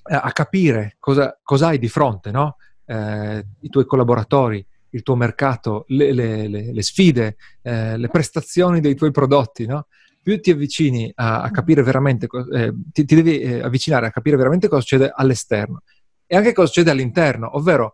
eh, 0.10 0.16
a 0.16 0.32
capire 0.32 0.96
cosa, 0.98 1.38
hai 1.44 1.78
di 1.78 1.90
fronte, 1.90 2.32
no? 2.32 2.56
eh, 2.86 3.46
i 3.60 3.70
tuoi 3.70 3.86
collaboratori, 3.86 4.66
il 4.92 5.04
tuo 5.04 5.16
mercato, 5.16 5.84
le, 5.90 6.14
le, 6.14 6.48
le, 6.48 6.72
le 6.72 6.82
sfide, 6.82 7.36
eh, 7.62 7.98
le 7.98 8.08
prestazioni 8.08 8.80
dei 8.80 8.96
tuoi 8.96 9.12
prodotti, 9.12 9.66
no? 9.66 9.88
più 10.24 10.40
ti 10.42 10.52
avvicini 10.52 11.12
a, 11.16 11.42
a 11.42 11.52
capire 11.52 11.84
veramente, 11.84 12.28
eh, 12.54 12.74
ti, 12.92 13.06
ti, 13.06 13.16
devi 13.16 13.40
eh, 13.40 13.62
avvicinare 13.62 14.08
a 14.08 14.12
capire 14.12 14.38
veramente 14.38 14.68
cosa 14.68 14.82
succede 14.82 15.12
all'esterno 15.14 15.84
e 16.26 16.36
anche 16.36 16.54
cosa 16.54 16.68
succede 16.68 16.92
all'interno, 16.92 17.56
ovvero 17.56 17.94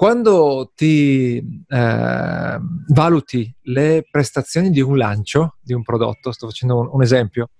quando 0.00 0.72
ti 0.74 1.36
eh, 1.36 2.58
valuti 2.88 3.54
le 3.64 4.06
prestazioni 4.10 4.70
di 4.70 4.80
un 4.80 4.96
lancio, 4.96 5.58
di 5.60 5.74
un 5.74 5.82
prodotto, 5.82 6.32
sto 6.32 6.46
facendo 6.46 6.78
un, 6.78 6.88
un 6.90 7.02
esempio, 7.02 7.50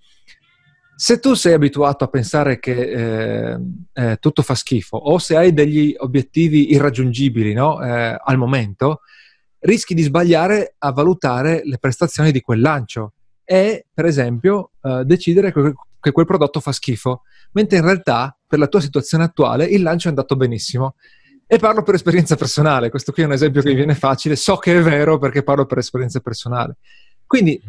se 0.95 1.19
tu 1.19 1.35
sei 1.35 1.53
abituato 1.53 2.03
a 2.03 2.07
pensare 2.07 2.57
che 2.57 3.51
eh, 3.51 3.59
eh, 3.93 4.17
tutto 4.19 4.41
fa 4.41 4.55
schifo 4.55 4.97
o 4.97 5.19
se 5.19 5.37
hai 5.37 5.53
degli 5.53 5.93
obiettivi 5.95 6.71
irraggiungibili 6.71 7.53
no? 7.53 7.79
Eh, 7.79 8.17
al 8.19 8.37
momento, 8.39 9.01
rischi 9.59 9.93
di 9.93 10.01
sbagliare 10.01 10.73
a 10.79 10.91
valutare 10.91 11.61
le 11.63 11.77
prestazioni 11.77 12.31
di 12.31 12.41
quel 12.41 12.61
lancio 12.61 13.13
e, 13.43 13.85
per 13.93 14.05
esempio, 14.05 14.71
eh, 14.81 15.03
decidere 15.05 15.53
che, 15.53 15.75
che 15.99 16.11
quel 16.11 16.25
prodotto 16.25 16.59
fa 16.59 16.71
schifo, 16.71 17.21
mentre 17.51 17.77
in 17.77 17.83
realtà 17.83 18.35
per 18.47 18.57
la 18.57 18.65
tua 18.65 18.81
situazione 18.81 19.25
attuale 19.25 19.65
il 19.65 19.83
lancio 19.83 20.07
è 20.07 20.09
andato 20.09 20.35
benissimo 20.35 20.95
e 21.53 21.59
parlo 21.59 21.83
per 21.83 21.95
esperienza 21.95 22.37
personale, 22.37 22.89
questo 22.89 23.11
qui 23.11 23.23
è 23.23 23.25
un 23.25 23.33
esempio 23.33 23.61
che 23.61 23.67
mi 23.67 23.75
viene 23.75 23.93
facile, 23.93 24.37
so 24.37 24.55
che 24.55 24.77
è 24.77 24.81
vero 24.81 25.17
perché 25.17 25.43
parlo 25.43 25.65
per 25.65 25.79
esperienza 25.79 26.21
personale. 26.21 26.77
Quindi, 27.27 27.61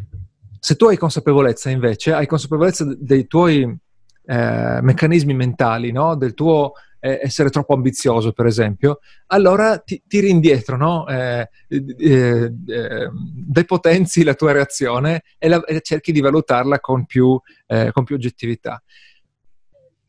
se 0.57 0.77
tu 0.77 0.85
hai 0.85 0.95
consapevolezza 0.95 1.69
invece, 1.69 2.13
hai 2.13 2.25
consapevolezza 2.25 2.85
dei 2.97 3.27
tuoi 3.27 3.63
eh, 3.63 4.79
meccanismi 4.81 5.33
mentali, 5.33 5.91
no? 5.91 6.15
del 6.15 6.33
tuo 6.33 6.75
eh, 7.01 7.19
essere 7.23 7.49
troppo 7.49 7.73
ambizioso, 7.73 8.31
per 8.31 8.45
esempio, 8.45 8.99
allora 9.27 9.77
ti, 9.79 10.01
tiri 10.07 10.29
indietro, 10.29 10.77
no? 10.77 11.05
eh, 11.05 11.49
eh, 11.67 12.53
eh 12.65 13.09
depotenzi 13.11 14.23
la 14.23 14.33
tua 14.33 14.53
reazione 14.53 15.23
e, 15.37 15.49
la, 15.49 15.61
e, 15.65 15.81
cerchi 15.81 16.13
di 16.13 16.21
valutarla 16.21 16.79
con 16.79 17.05
più, 17.05 17.37
eh, 17.67 17.91
con 17.91 18.05
più 18.05 18.15
oggettività. 18.15 18.81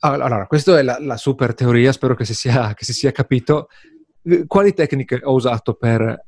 Allora, 0.06 0.46
questa 0.46 0.78
è 0.78 0.82
la, 0.82 0.99
la, 1.00 1.16
super 1.16 1.54
teoria, 1.54 1.90
spero 1.90 2.14
che 2.14 2.26
si, 2.26 2.34
sia, 2.34 2.75
che 2.75 2.84
si 2.84 2.92
sia 2.92 3.11
capito. 3.11 3.68
Quali 4.46 4.75
tecniche 4.75 5.20
ho 5.23 5.32
usato 5.32 5.73
per 5.75 6.26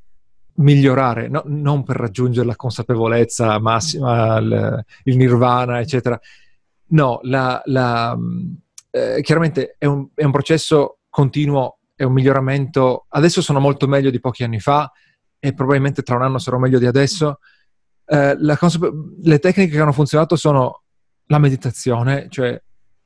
migliorare, 0.54 1.28
no, 1.28 1.42
non 1.44 1.84
per 1.84 1.96
raggiungere 1.96 2.46
la 2.46 2.56
consapevolezza 2.56 3.58
massima, 3.58 4.38
il, 4.38 4.84
il 5.04 5.16
nirvana, 5.18 5.80
eccetera. 5.80 6.18
No, 6.88 7.18
la, 7.24 7.60
la, 7.66 8.16
eh, 8.90 9.20
chiaramente 9.20 9.74
è 9.76 9.84
un, 9.84 10.08
è 10.14 10.24
un, 10.24 10.32
processo 10.32 11.00
continuo, 11.10 11.80
è 11.94 12.04
un 12.04 12.14
miglioramento. 12.14 13.04
Adesso 13.10 13.42
sono 13.42 13.60
molto 13.60 13.86
meglio 13.86 14.08
di 14.08 14.20
pochi 14.20 14.42
anni 14.42 14.58
fa 14.58 14.90
e 15.38 15.52
probabilmente 15.52 16.02
tra 16.02 16.16
un 16.16 16.22
anno 16.22 16.38
sarò 16.38 16.56
meglio 16.56 16.78
di 16.78 16.86
adesso. 16.86 17.40
Eh, 18.06 18.38
consape- 18.58 18.92
le 19.22 19.38
tecniche 19.38 19.72
che 19.72 19.80
hanno 19.80 19.92
funzionato 19.92 20.34
sono 20.34 20.82
la 21.26 21.38
meditazione, 21.38 22.28
cioè 22.30 22.58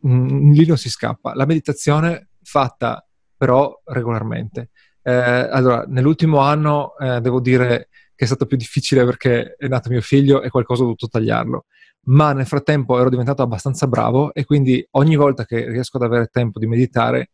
lì 0.03 0.67
non 0.67 0.77
si 0.77 0.89
scappa. 0.89 1.35
La 1.35 1.47
meditazione 1.47 2.31
fatta 2.43 3.07
però 3.37 3.81
regolarmente. 3.85 4.71
Eh, 5.03 5.13
allora, 5.13 5.85
nell'ultimo 5.87 6.39
anno 6.39 6.97
eh, 6.99 7.21
devo 7.21 7.41
dire 7.41 7.89
che 8.15 8.25
è 8.25 8.27
stato 8.27 8.45
più 8.45 8.59
difficile 8.59 9.05
perché 9.05 9.55
è 9.57 9.67
nato 9.67 9.89
mio 9.89 10.03
figlio 10.03 10.43
e 10.43 10.51
qualcosa 10.51 10.83
ho 10.83 10.85
dovuto 10.85 11.09
tagliarlo. 11.09 11.65
Ma 12.03 12.33
nel 12.33 12.47
frattempo 12.47 12.99
ero 12.99 13.09
diventato 13.09 13.43
abbastanza 13.43 13.87
bravo 13.87 14.35
e 14.35 14.45
quindi 14.45 14.87
ogni 14.93 15.17
volta 15.17 15.45
che 15.45 15.69
riesco 15.71 15.97
ad 15.97 16.03
avere 16.03 16.27
tempo 16.27 16.59
di 16.59 16.67
meditare, 16.67 17.31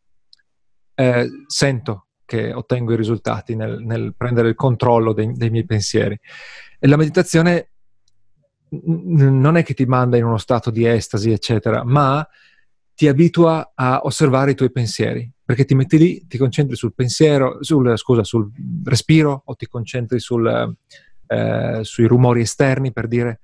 eh, 0.94 1.28
sento 1.46 2.06
che 2.24 2.52
ottengo 2.52 2.92
i 2.92 2.96
risultati 2.96 3.54
nel, 3.54 3.80
nel 3.80 4.14
prendere 4.16 4.48
il 4.48 4.54
controllo 4.54 5.12
dei, 5.12 5.32
dei, 5.32 5.50
miei 5.50 5.64
pensieri. 5.64 6.18
E 6.78 6.86
la 6.86 6.96
meditazione 6.96 7.70
non 8.68 9.56
è 9.56 9.62
che 9.62 9.74
ti 9.74 9.86
manda 9.86 10.16
in 10.16 10.24
uno 10.24 10.38
stato 10.38 10.70
di 10.70 10.86
estasi, 10.86 11.30
eccetera, 11.30 11.84
ma 11.84 12.26
ti 12.96 13.08
abitua 13.08 13.72
a 13.74 14.00
osservare 14.04 14.52
i 14.52 14.54
tuoi 14.54 14.72
pensieri, 14.72 15.30
perché 15.44 15.66
ti 15.66 15.74
metti 15.74 15.98
lì, 15.98 16.26
ti 16.26 16.38
concentri 16.38 16.76
sul 16.76 16.94
pensiero, 16.94 17.58
sul, 17.60 17.96
scusa, 17.98 18.24
sul 18.24 18.50
respiro 18.84 19.42
o 19.44 19.54
ti 19.54 19.66
concentri 19.66 20.18
sul, 20.18 20.74
eh, 21.26 21.80
sui 21.82 22.06
rumori 22.06 22.40
esterni, 22.40 22.92
per 22.92 23.06
dire. 23.06 23.40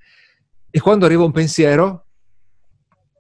E 0.71 0.81
quando 0.81 1.05
arriva 1.05 1.23
un 1.23 1.33
pensiero, 1.33 2.07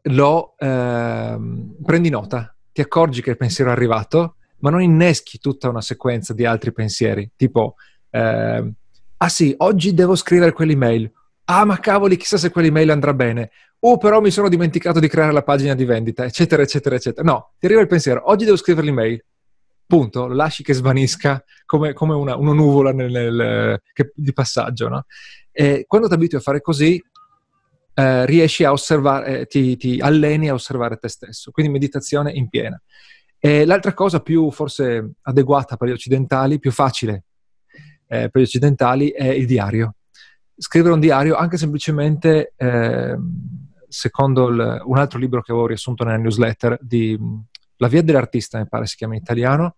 lo 0.05 0.55
eh, 0.57 1.39
prendi 1.85 2.09
nota, 2.09 2.57
ti 2.73 2.81
accorgi 2.81 3.21
che 3.21 3.31
il 3.31 3.37
pensiero 3.37 3.69
è 3.69 3.75
arrivato, 3.75 4.37
ma 4.61 4.71
non 4.71 4.81
inneschi 4.81 5.39
tutta 5.39 5.69
una 5.69 5.83
sequenza 5.83 6.33
di 6.33 6.47
altri 6.47 6.73
pensieri, 6.73 7.31
tipo, 7.37 7.75
eh, 8.09 8.73
ah 9.19 9.29
sì, 9.29 9.55
oggi 9.59 9.93
devo 9.93 10.15
scrivere 10.15 10.53
quell'email, 10.53 11.12
ah 11.45 11.67
ma 11.67 11.79
cavoli, 11.79 12.17
chissà 12.17 12.39
se 12.39 12.51
quell'email 12.51 12.91
andrà 12.91 13.12
bene, 13.12 13.51
oh 13.85 13.97
però 13.97 14.21
mi 14.21 14.31
sono 14.31 14.49
dimenticato 14.49 15.01
di 15.01 15.09
creare 15.09 15.33
la 15.33 15.43
pagina 15.43 15.75
di 15.75 15.85
vendita, 15.85 16.25
eccetera, 16.25 16.62
eccetera, 16.62 16.95
eccetera. 16.95 17.29
No, 17.29 17.53
ti 17.59 17.67
arriva 17.67 17.81
il 17.81 17.89
pensiero, 17.89 18.31
oggi 18.31 18.45
devo 18.45 18.57
scrivere 18.57 18.87
l'email, 18.87 19.25
punto, 19.87 20.27
lo 20.27 20.35
lasci 20.35 20.62
che 20.62 20.73
svanisca 20.73 21.43
come, 21.67 21.93
come 21.93 22.15
una, 22.15 22.37
una, 22.37 22.53
nuvola 22.53 22.93
nel, 22.93 23.11
nel, 23.11 23.83
che, 23.93 24.12
di 24.15 24.33
passaggio, 24.33 24.89
no? 24.89 25.05
E 25.51 25.85
quando 25.87 26.09
ti 26.09 26.15
abitui 26.15 26.39
a 26.39 26.41
fare 26.41 26.61
così, 26.61 27.03
eh, 27.95 28.27
riesci 28.27 28.65
a 28.65 28.73
osservare, 28.73 29.41
eh, 29.41 29.47
ti, 29.47 29.77
ti, 29.77 30.01
alleni 30.01 30.49
a 30.49 30.55
osservare 30.55 30.97
te 30.97 31.09
stesso, 31.09 31.51
quindi 31.51 31.73
meditazione 31.73 32.33
in 32.33 32.49
piena. 32.49 32.81
E 33.39 33.65
l'altra 33.65 33.93
cosa 33.93 34.21
più 34.21 34.51
forse 34.51 35.15
adeguata 35.23 35.77
per 35.77 35.89
gli 35.89 35.93
occidentali, 35.93 36.61
più 36.61 36.71
facile 36.71 37.25
eh, 38.07 38.31
per 38.31 38.41
gli 38.41 38.45
occidentali, 38.45 39.11
è 39.11 39.27
il 39.27 39.47
diario. 39.47 39.97
Scrivere 40.57 40.95
un 40.95 41.01
diario 41.01 41.35
anche 41.35 41.57
semplicemente 41.57 42.53
eh, 42.57 43.17
secondo 43.93 44.49
il, 44.49 44.83
un 44.85 44.97
altro 44.97 45.19
libro 45.19 45.43
che 45.43 45.53
avevo 45.53 45.67
riassunto 45.67 46.03
nella 46.03 46.17
newsletter 46.17 46.79
di 46.81 47.19
La 47.77 47.89
via 47.89 48.03
dell'artista, 48.03 48.59
mi 48.59 48.67
pare 48.67 48.87
si 48.87 48.97
chiama 48.97 49.15
in 49.15 49.21
italiano, 49.21 49.75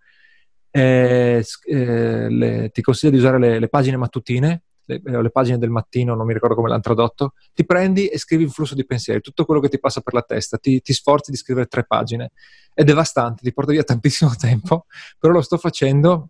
eh, 0.71 1.45
eh, 1.65 2.29
le, 2.29 2.71
ti 2.71 2.81
consiglio 2.81 3.13
di 3.13 3.19
usare 3.19 3.39
le, 3.39 3.59
le 3.59 3.69
pagine 3.69 3.97
mattutine, 3.97 4.63
le, 4.85 5.01
eh, 5.05 5.23
le, 5.23 5.31
pagine 5.31 5.59
del 5.59 5.71
mattino, 5.71 6.15
non 6.15 6.27
mi 6.27 6.33
ricordo 6.33 6.55
come 6.55 6.69
l'hanno 6.69 6.83
tradotto, 6.83 7.35
ti 7.53 7.65
prendi 7.65 8.07
e 8.07 8.19
scrivi 8.19 8.45
un 8.45 8.51
flusso 8.51 8.75
di 8.75 8.85
pensieri, 8.85 9.21
tutto 9.21 9.45
quello 9.45 9.61
che 9.61 9.69
ti 9.69 9.81
passa 9.81 10.01
per 10.01 10.15
la 10.15 10.23
testa, 10.23 10.59
ti, 10.59 10.81
ti 10.81 10.93
sforzi 10.93 11.31
di 11.31 11.37
scrivere 11.37 11.67
tre 11.67 11.85
pagine. 11.85 12.33
È 12.73 12.85
devastante, 12.85 13.43
ti 13.43 13.53
porta 13.53 13.73
via 13.73 13.85
tantissimo 13.85 14.35
tempo, 14.39 14.87
però 15.19 15.33
lo 15.33 15.43
sto 15.43 15.57
facendo 15.59 16.29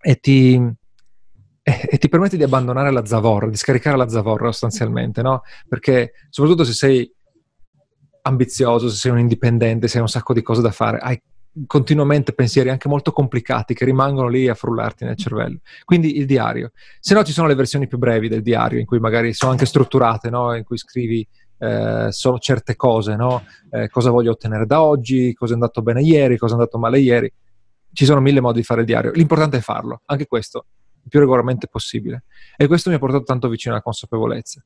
e 0.00 0.16
ti, 0.16 0.60
e, 1.66 1.88
e, 1.92 1.96
ti 1.96 2.10
permette 2.10 2.36
di 2.36 2.42
abbandonare 2.42 2.92
la 2.92 3.06
zavorra, 3.06 3.48
di 3.48 3.56
scaricare 3.56 3.96
la 3.96 4.06
zavorra 4.06 4.52
sostanzialmente, 4.52 5.22
no? 5.22 5.40
Perché 5.66 6.12
soprattutto 6.28 6.62
se 6.62 6.74
sei 6.74 7.10
ambizioso, 8.20 8.90
se 8.90 8.96
sei 8.96 9.12
un 9.12 9.18
indipendente, 9.18 9.88
se 9.88 9.96
hai 9.96 10.02
un 10.02 10.08
sacco 10.08 10.34
di 10.34 10.42
cose 10.42 10.60
da 10.60 10.70
fare, 10.70 10.98
hai 10.98 11.20
continuamente 11.66 12.34
pensieri 12.34 12.68
anche 12.68 12.86
molto 12.86 13.12
complicati 13.12 13.72
che 13.72 13.86
rimangono 13.86 14.28
lì 14.28 14.46
a 14.46 14.54
frullarti 14.54 15.06
nel 15.06 15.16
cervello. 15.16 15.60
Quindi 15.86 16.18
il 16.18 16.26
diario. 16.26 16.72
Se 17.00 17.14
no 17.14 17.24
ci 17.24 17.32
sono 17.32 17.48
le 17.48 17.54
versioni 17.54 17.86
più 17.86 17.96
brevi 17.96 18.28
del 18.28 18.42
diario, 18.42 18.78
in 18.78 18.84
cui 18.84 18.98
magari 18.98 19.32
sono 19.32 19.52
anche 19.52 19.64
strutturate, 19.64 20.28
no? 20.28 20.54
In 20.54 20.64
cui 20.64 20.76
scrivi 20.76 21.26
eh, 21.60 22.08
solo 22.10 22.38
certe 22.40 22.76
cose, 22.76 23.16
no? 23.16 23.42
Eh, 23.70 23.88
cosa 23.88 24.10
voglio 24.10 24.32
ottenere 24.32 24.66
da 24.66 24.82
oggi, 24.82 25.32
cosa 25.32 25.52
è 25.52 25.54
andato 25.54 25.80
bene 25.80 26.02
ieri, 26.02 26.36
cosa 26.36 26.52
è 26.52 26.58
andato 26.58 26.76
male 26.76 26.98
ieri. 26.98 27.32
Ci 27.90 28.04
sono 28.04 28.20
mille 28.20 28.40
modi 28.40 28.58
di 28.58 28.66
fare 28.66 28.80
il 28.80 28.86
diario. 28.86 29.12
L'importante 29.12 29.56
è 29.56 29.60
farlo, 29.60 30.02
anche 30.04 30.26
questo 30.26 30.66
più 31.08 31.20
regolarmente 31.20 31.68
possibile. 31.68 32.24
E 32.56 32.66
questo 32.66 32.90
mi 32.90 32.96
ha 32.96 32.98
portato 32.98 33.24
tanto 33.24 33.48
vicino 33.48 33.74
alla 33.74 33.82
consapevolezza. 33.82 34.62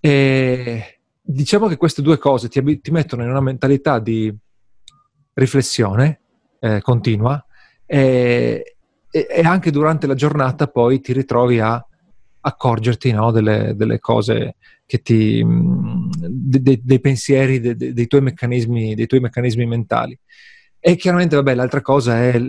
E 0.00 1.00
diciamo 1.20 1.66
che 1.66 1.76
queste 1.76 2.02
due 2.02 2.18
cose 2.18 2.48
ti, 2.48 2.80
ti 2.80 2.90
mettono 2.90 3.22
in 3.22 3.30
una 3.30 3.40
mentalità 3.40 3.98
di 3.98 4.34
riflessione 5.34 6.20
eh, 6.60 6.80
continua 6.80 7.44
e, 7.84 8.76
e, 9.10 9.40
anche 9.42 9.70
durante 9.70 10.06
la 10.06 10.14
giornata 10.14 10.66
poi 10.66 11.00
ti 11.00 11.12
ritrovi 11.12 11.60
a 11.60 11.84
accorgerti 12.40 13.12
no, 13.12 13.30
delle, 13.32 13.74
delle, 13.74 13.98
cose 13.98 14.56
che 14.86 15.02
ti, 15.02 15.44
de, 15.44 16.62
de, 16.62 16.80
dei 16.82 17.00
pensieri, 17.00 17.60
de, 17.60 17.76
dei, 17.76 18.06
tuoi 18.06 18.22
dei 18.22 19.06
tuoi 19.06 19.20
meccanismi 19.20 19.66
mentali. 19.66 20.18
E 20.78 20.94
chiaramente, 20.94 21.34
vabbè, 21.34 21.54
l'altra 21.54 21.80
cosa 21.80 22.22
è 22.22 22.40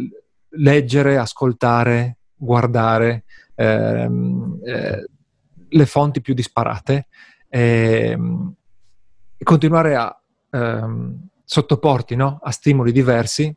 leggere, 0.50 1.18
ascoltare, 1.18 2.17
guardare 2.38 3.24
ehm, 3.56 4.60
eh, 4.64 5.06
le 5.70 5.86
fonti 5.86 6.22
più 6.22 6.34
disparate 6.34 7.08
ehm, 7.50 8.54
e 9.38 9.44
continuare 9.44 9.96
a 9.96 10.22
ehm, 10.52 11.28
sottoporti 11.44 12.16
no? 12.16 12.40
a 12.42 12.52
stimoli 12.52 12.92
diversi 12.92 13.54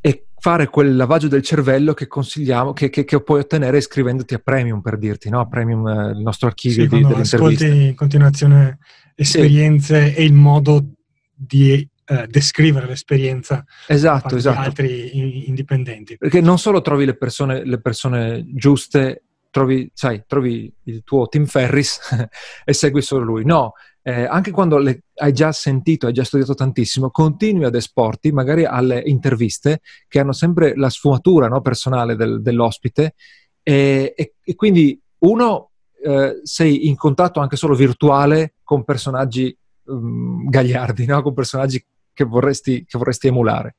e 0.00 0.26
fare 0.38 0.68
quel 0.68 0.96
lavaggio 0.96 1.28
del 1.28 1.42
cervello 1.42 1.94
che 1.94 2.06
consigliamo, 2.06 2.72
che, 2.72 2.90
che, 2.90 3.04
che 3.04 3.22
puoi 3.22 3.40
ottenere 3.40 3.78
iscrivendoti 3.78 4.34
a 4.34 4.38
Premium, 4.38 4.80
per 4.80 4.96
dirti, 4.96 5.28
no? 5.28 5.48
Premium, 5.48 5.86
eh, 5.88 6.10
il 6.12 6.20
nostro 6.20 6.46
archivio 6.46 6.84
sì, 6.84 6.88
di, 6.88 7.02
delle 7.02 7.20
interviste. 7.20 7.66
in 7.66 7.94
continuazione 7.94 8.78
esperienze 9.16 10.10
sì. 10.10 10.14
e 10.14 10.24
il 10.24 10.34
modo 10.34 10.92
di 11.34 11.88
eh, 12.08 12.26
descrivere 12.26 12.86
l'esperienza 12.86 13.64
esatto, 13.86 14.36
esatto. 14.36 14.60
di 14.60 14.66
altri 14.66 15.46
indipendenti. 15.48 16.16
Perché 16.16 16.40
non 16.40 16.58
solo 16.58 16.80
trovi 16.80 17.04
le 17.04 17.16
persone, 17.16 17.64
le 17.64 17.80
persone 17.80 18.46
giuste, 18.54 19.24
trovi, 19.50 19.90
sai, 19.92 20.24
trovi 20.26 20.72
il 20.84 21.02
tuo 21.04 21.26
Tim 21.28 21.44
Ferris 21.44 22.00
e 22.64 22.72
segui 22.72 23.02
solo 23.02 23.24
lui. 23.24 23.44
No, 23.44 23.74
eh, 24.02 24.24
anche 24.24 24.50
quando 24.50 24.78
le, 24.78 25.02
hai 25.16 25.32
già 25.32 25.52
sentito, 25.52 26.06
hai 26.06 26.14
già 26.14 26.24
studiato 26.24 26.54
tantissimo, 26.54 27.10
continui 27.10 27.64
ad 27.64 27.74
esporti 27.74 28.32
magari 28.32 28.64
alle 28.64 29.02
interviste 29.04 29.80
che 30.08 30.18
hanno 30.18 30.32
sempre 30.32 30.74
la 30.76 30.88
sfumatura 30.88 31.48
no, 31.48 31.60
personale 31.60 32.16
del, 32.16 32.40
dell'ospite 32.40 33.14
e, 33.62 34.14
e, 34.16 34.34
e, 34.42 34.54
quindi 34.54 34.98
uno 35.18 35.72
eh, 36.02 36.40
sei 36.42 36.88
in 36.88 36.96
contatto 36.96 37.40
anche 37.40 37.56
solo 37.56 37.74
virtuale 37.74 38.54
con 38.62 38.82
personaggi 38.82 39.54
um, 39.84 40.48
gagliardi, 40.48 41.04
no? 41.04 41.20
con 41.20 41.34
personaggi 41.34 41.84
che 42.18 42.24
vorresti, 42.24 42.84
che 42.84 42.98
vorresti 42.98 43.28
emulare. 43.28 43.76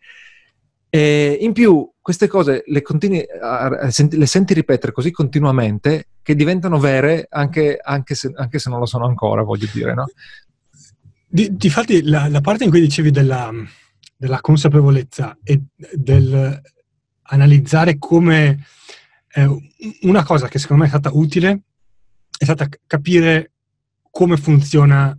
E 0.89 1.37
in 1.41 1.51
più, 1.51 1.91
queste 1.99 2.27
cose 2.27 2.63
le, 2.67 2.81
continui, 2.81 3.21
le, 3.21 4.25
senti 4.25 4.53
ripetere 4.53 4.93
così 4.93 5.11
continuamente 5.11 6.07
che 6.21 6.35
diventano 6.35 6.79
vere 6.79 7.27
anche, 7.29 7.77
anche, 7.81 8.15
se, 8.15 8.31
anche 8.33 8.59
se, 8.59 8.69
non 8.69 8.79
lo 8.79 8.85
sono 8.85 9.05
ancora, 9.05 9.43
voglio 9.43 9.67
dire, 9.73 9.93
no? 9.93 10.05
Di, 11.27 11.53
difatti, 11.55 12.01
la, 12.03 12.29
la, 12.29 12.39
parte 12.39 12.63
in 12.63 12.69
cui 12.69 12.79
dicevi 12.79 13.11
della, 13.11 13.51
della 14.15 14.39
consapevolezza 14.39 15.37
e 15.43 15.61
del 15.75 16.61
analizzare 17.31 17.97
come 17.99 18.65
eh, 19.31 19.47
una 20.03 20.23
cosa 20.23 20.47
che 20.47 20.57
secondo 20.57 20.81
me 20.81 20.87
è 20.87 20.91
stata 20.91 21.15
utile 21.15 21.61
è 22.35 22.45
stata 22.45 22.67
capire 22.87 23.51
come 24.09 24.37
funziona 24.37 25.15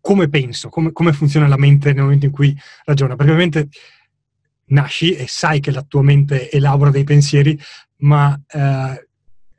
come 0.00 0.28
penso, 0.28 0.68
come, 0.68 0.92
come, 0.92 1.12
funziona 1.12 1.48
la 1.48 1.56
mente 1.56 1.92
nel 1.92 2.02
momento 2.02 2.26
in 2.26 2.32
cui 2.32 2.56
ragiona, 2.84 3.16
perché 3.16 3.32
ovviamente 3.32 3.68
nasci 4.66 5.12
e 5.12 5.26
sai 5.28 5.60
che 5.60 5.70
la 5.70 5.82
tua 5.82 6.02
mente 6.02 6.50
elabora 6.50 6.90
dei 6.90 7.04
pensieri, 7.04 7.58
ma 7.98 8.38
eh, 8.48 9.08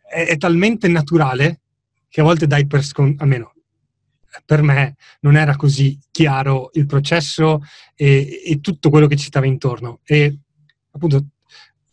è, 0.10 0.26
è, 0.28 0.38
talmente 0.38 0.88
naturale 0.88 1.62
che 2.10 2.22
a 2.22 2.24
volte 2.24 2.48
dai 2.48 2.66
per 2.68 2.84
scontato, 2.84 3.24
almeno 3.24 3.54
per 4.46 4.62
me 4.62 4.96
non 5.22 5.36
era 5.36 5.56
così 5.56 6.00
chiaro 6.12 6.70
il 6.74 6.86
processo 6.86 7.62
e, 7.96 8.42
e 8.46 8.60
tutto 8.62 8.90
quello 8.90 9.08
che 9.08 9.16
ci 9.16 9.28
stava 9.28 9.46
intorno. 9.46 10.00
E 10.04 10.38
appunto 10.92 11.26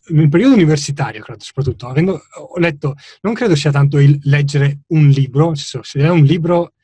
nel 0.09 0.29
periodo 0.29 0.55
universitario, 0.55 1.23
credo, 1.23 1.43
soprattutto, 1.43 1.89
avendo, 1.89 2.21
ho 2.53 2.59
letto, 2.59 2.95
non 3.23 3.35
credo 3.35 3.57
sia 3.57 3.73
tanto 3.73 3.99
il 3.99 4.19
leggere 4.23 4.81
un 4.89 5.09
libro, 5.09 5.55
se 5.55 5.81
è 5.95 6.09
un 6.09 6.23
libro, 6.23 6.75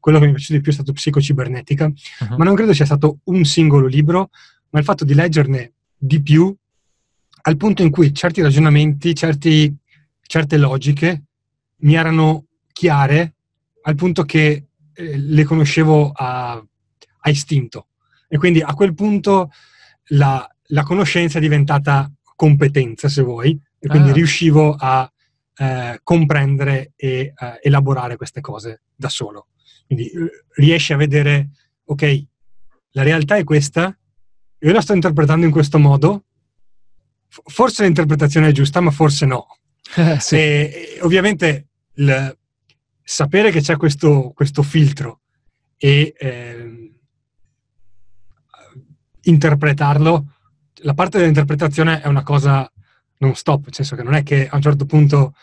quello 0.00 0.18
che 0.18 0.24
mi 0.24 0.30
è 0.30 0.34
piaciuto 0.34 0.54
di 0.54 0.62
più 0.62 0.72
è 0.72 0.74
stato 0.74 0.92
Psicocibernetica, 0.92 1.84
uh-huh. 1.84 2.36
ma 2.36 2.44
non 2.44 2.54
credo 2.54 2.72
sia 2.72 2.86
stato 2.86 3.18
un 3.24 3.44
singolo 3.44 3.86
libro, 3.86 4.30
ma 4.70 4.78
il 4.78 4.84
fatto 4.84 5.04
di 5.04 5.14
leggerne 5.14 5.72
di 5.96 6.22
più 6.22 6.54
al 7.42 7.56
punto 7.56 7.82
in 7.82 7.90
cui 7.90 8.12
certi 8.12 8.42
ragionamenti, 8.42 9.14
certi, 9.14 9.74
certe 10.22 10.56
logiche 10.56 11.22
mi 11.78 11.94
erano 11.94 12.46
chiare 12.72 13.34
al 13.82 13.94
punto 13.94 14.24
che 14.24 14.66
eh, 14.92 15.16
le 15.16 15.44
conoscevo 15.44 16.12
a, 16.14 16.52
a, 16.52 17.30
istinto. 17.30 17.86
E 18.28 18.36
quindi 18.38 18.60
a 18.60 18.74
quel 18.74 18.94
punto 18.94 19.50
la, 20.08 20.46
la 20.68 20.82
conoscenza 20.82 21.38
è 21.38 21.40
diventata 21.40 22.10
competenza, 22.36 23.08
se 23.08 23.22
vuoi, 23.22 23.58
e 23.78 23.88
quindi 23.88 24.10
ah. 24.10 24.14
riuscivo 24.14 24.74
a 24.78 25.10
eh, 25.56 26.00
comprendere 26.02 26.92
e 26.96 27.32
eh, 27.36 27.58
elaborare 27.62 28.16
queste 28.16 28.40
cose 28.40 28.82
da 28.94 29.08
solo. 29.08 29.46
Quindi 29.90 30.08
eh, 30.08 30.44
riesci 30.54 30.92
a 30.92 30.96
vedere, 30.96 31.48
ok, 31.86 32.24
la 32.90 33.02
realtà 33.02 33.36
è 33.36 33.42
questa, 33.42 33.92
io 34.60 34.72
la 34.72 34.80
sto 34.80 34.94
interpretando 34.94 35.46
in 35.46 35.50
questo 35.50 35.80
modo, 35.80 36.26
forse 37.26 37.82
l'interpretazione 37.82 38.46
è 38.46 38.52
giusta, 38.52 38.78
ma 38.78 38.92
forse 38.92 39.26
no. 39.26 39.48
Eh, 39.96 40.20
sì. 40.20 40.36
e, 40.36 40.40
e, 40.40 41.00
ovviamente 41.02 41.70
il, 41.94 42.38
sapere 43.02 43.50
che 43.50 43.60
c'è 43.60 43.76
questo, 43.76 44.30
questo 44.32 44.62
filtro 44.62 45.22
e 45.76 46.14
eh, 46.16 46.92
interpretarlo, 49.22 50.34
la 50.82 50.94
parte 50.94 51.18
dell'interpretazione 51.18 52.00
è 52.00 52.06
una 52.06 52.22
cosa 52.22 52.70
non 53.16 53.34
stop, 53.34 53.64
nel 53.64 53.74
senso 53.74 53.96
che 53.96 54.04
non 54.04 54.14
è 54.14 54.22
che 54.22 54.46
a 54.46 54.54
un 54.54 54.62
certo 54.62 54.86
punto 54.86 55.34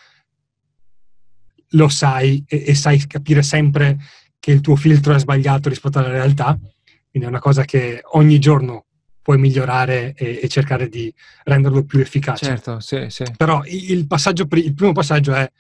lo 1.71 1.89
sai 1.89 2.45
e, 2.47 2.63
e 2.67 2.75
sai 2.75 3.05
capire 3.07 3.43
sempre 3.43 3.97
che 4.39 4.51
il 4.51 4.61
tuo 4.61 4.75
filtro 4.75 5.13
è 5.13 5.19
sbagliato 5.19 5.69
rispetto 5.69 5.99
alla 5.99 6.09
realtà, 6.09 6.57
quindi 7.09 7.27
è 7.27 7.31
una 7.31 7.39
cosa 7.39 7.63
che 7.65 8.01
ogni 8.11 8.39
giorno 8.39 8.85
puoi 9.21 9.37
migliorare 9.37 10.13
e, 10.13 10.39
e 10.41 10.47
cercare 10.47 10.87
di 10.87 11.13
renderlo 11.43 11.83
più 11.83 11.99
efficace. 11.99 12.45
Certo, 12.45 12.79
sì, 12.79 13.07
sì. 13.09 13.25
Però 13.35 13.61
il, 13.65 13.91
il, 13.91 14.07
il 14.07 14.73
primo 14.73 14.93
passaggio 14.93 15.33
è 15.33 15.51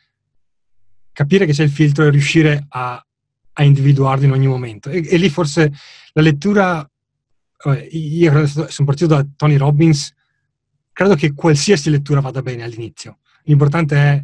capire 1.11 1.45
che 1.45 1.51
c'è 1.51 1.63
il 1.63 1.71
filtro 1.71 2.05
e 2.05 2.09
riuscire 2.09 2.65
a, 2.69 3.05
a 3.53 3.63
individuarlo 3.63 4.23
in 4.23 4.31
ogni 4.31 4.47
momento. 4.47 4.89
E, 4.89 5.05
e 5.09 5.17
lì 5.17 5.29
forse 5.29 5.73
la 6.13 6.21
lettura, 6.21 6.89
io 7.91 8.47
sono 8.47 8.87
partito 8.87 9.07
da 9.07 9.25
Tony 9.35 9.57
Robbins, 9.57 10.13
credo 10.93 11.15
che 11.15 11.33
qualsiasi 11.33 11.89
lettura 11.89 12.21
vada 12.21 12.41
bene 12.41 12.63
all'inizio. 12.63 13.17
L'importante 13.43 13.95
è 13.95 14.23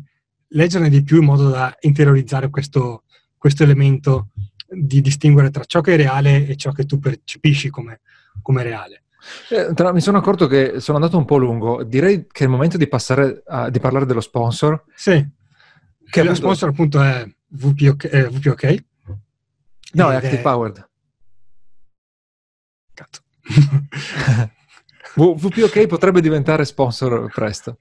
leggerne 0.50 0.90
di 0.90 1.04
più 1.04 1.18
in 1.18 1.26
modo 1.26 1.50
da 1.50 1.76
interiorizzare 1.82 2.50
questo, 2.50 3.04
questo 3.44 3.64
elemento 3.64 4.30
di 4.70 5.02
distinguere 5.02 5.50
tra 5.50 5.66
ciò 5.66 5.82
che 5.82 5.96
è 5.96 5.98
reale 5.98 6.48
e 6.48 6.56
ciò 6.56 6.72
che 6.72 6.86
tu 6.86 6.98
percepisci 6.98 7.70
come, 7.70 8.00
come 8.42 8.64
reale. 8.64 9.04
Eh, 9.50 9.74
tra, 9.74 9.92
mi 9.92 10.00
sono 10.00 10.18
accorto 10.18 10.48
che 10.48 10.80
sono 10.80 10.98
andato 10.98 11.18
un 11.18 11.26
po' 11.26 11.36
lungo. 11.36 11.84
Direi 11.84 12.26
che 12.26 12.40
è 12.40 12.44
il 12.44 12.50
momento 12.50 12.78
di 12.78 12.88
passare 12.88 13.44
a, 13.46 13.70
di 13.70 13.82
parlare 13.82 14.06
dello 14.06 14.22
sponsor. 14.22 14.86
Sì, 14.96 15.28
che 16.10 16.24
lo 16.24 16.34
sponsor 16.34 16.70
appunto 16.70 17.02
è 17.02 17.30
VPOK. 17.48 18.10
Eh, 18.14 18.30
VPOK 18.30 18.84
no, 19.92 20.10
è 20.10 20.16
Active 20.16 20.40
è... 20.40 20.42
Powered. 20.42 20.90
Cazzo. 22.94 23.24
VPOK 25.36 25.86
potrebbe 25.88 26.22
diventare 26.22 26.64
sponsor 26.64 27.30
presto. 27.30 27.80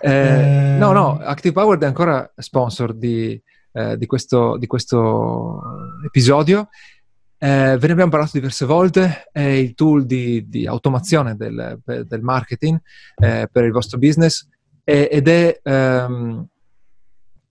Eh, 0.00 0.12
eh... 0.12 0.76
No, 0.78 0.92
no, 0.92 1.18
Active 1.18 1.54
Powered 1.54 1.82
è 1.82 1.86
ancora 1.86 2.32
sponsor 2.36 2.94
di, 2.94 3.42
eh, 3.72 3.96
di, 3.96 4.06
questo, 4.06 4.56
di 4.56 4.66
questo, 4.66 5.62
episodio. 6.04 6.68
Eh, 7.38 7.76
ve 7.78 7.86
ne 7.86 7.92
abbiamo 7.92 8.10
parlato 8.10 8.32
diverse 8.34 8.64
volte, 8.64 9.28
è 9.32 9.40
il 9.40 9.74
tool 9.74 10.06
di, 10.06 10.48
di 10.48 10.66
automazione 10.66 11.34
del, 11.34 11.80
del 11.84 12.22
marketing 12.22 12.80
eh, 13.16 13.48
per 13.50 13.64
il 13.64 13.72
vostro 13.72 13.98
business 13.98 14.46
ed 14.84 15.28
è, 15.28 15.60
um, 15.64 16.46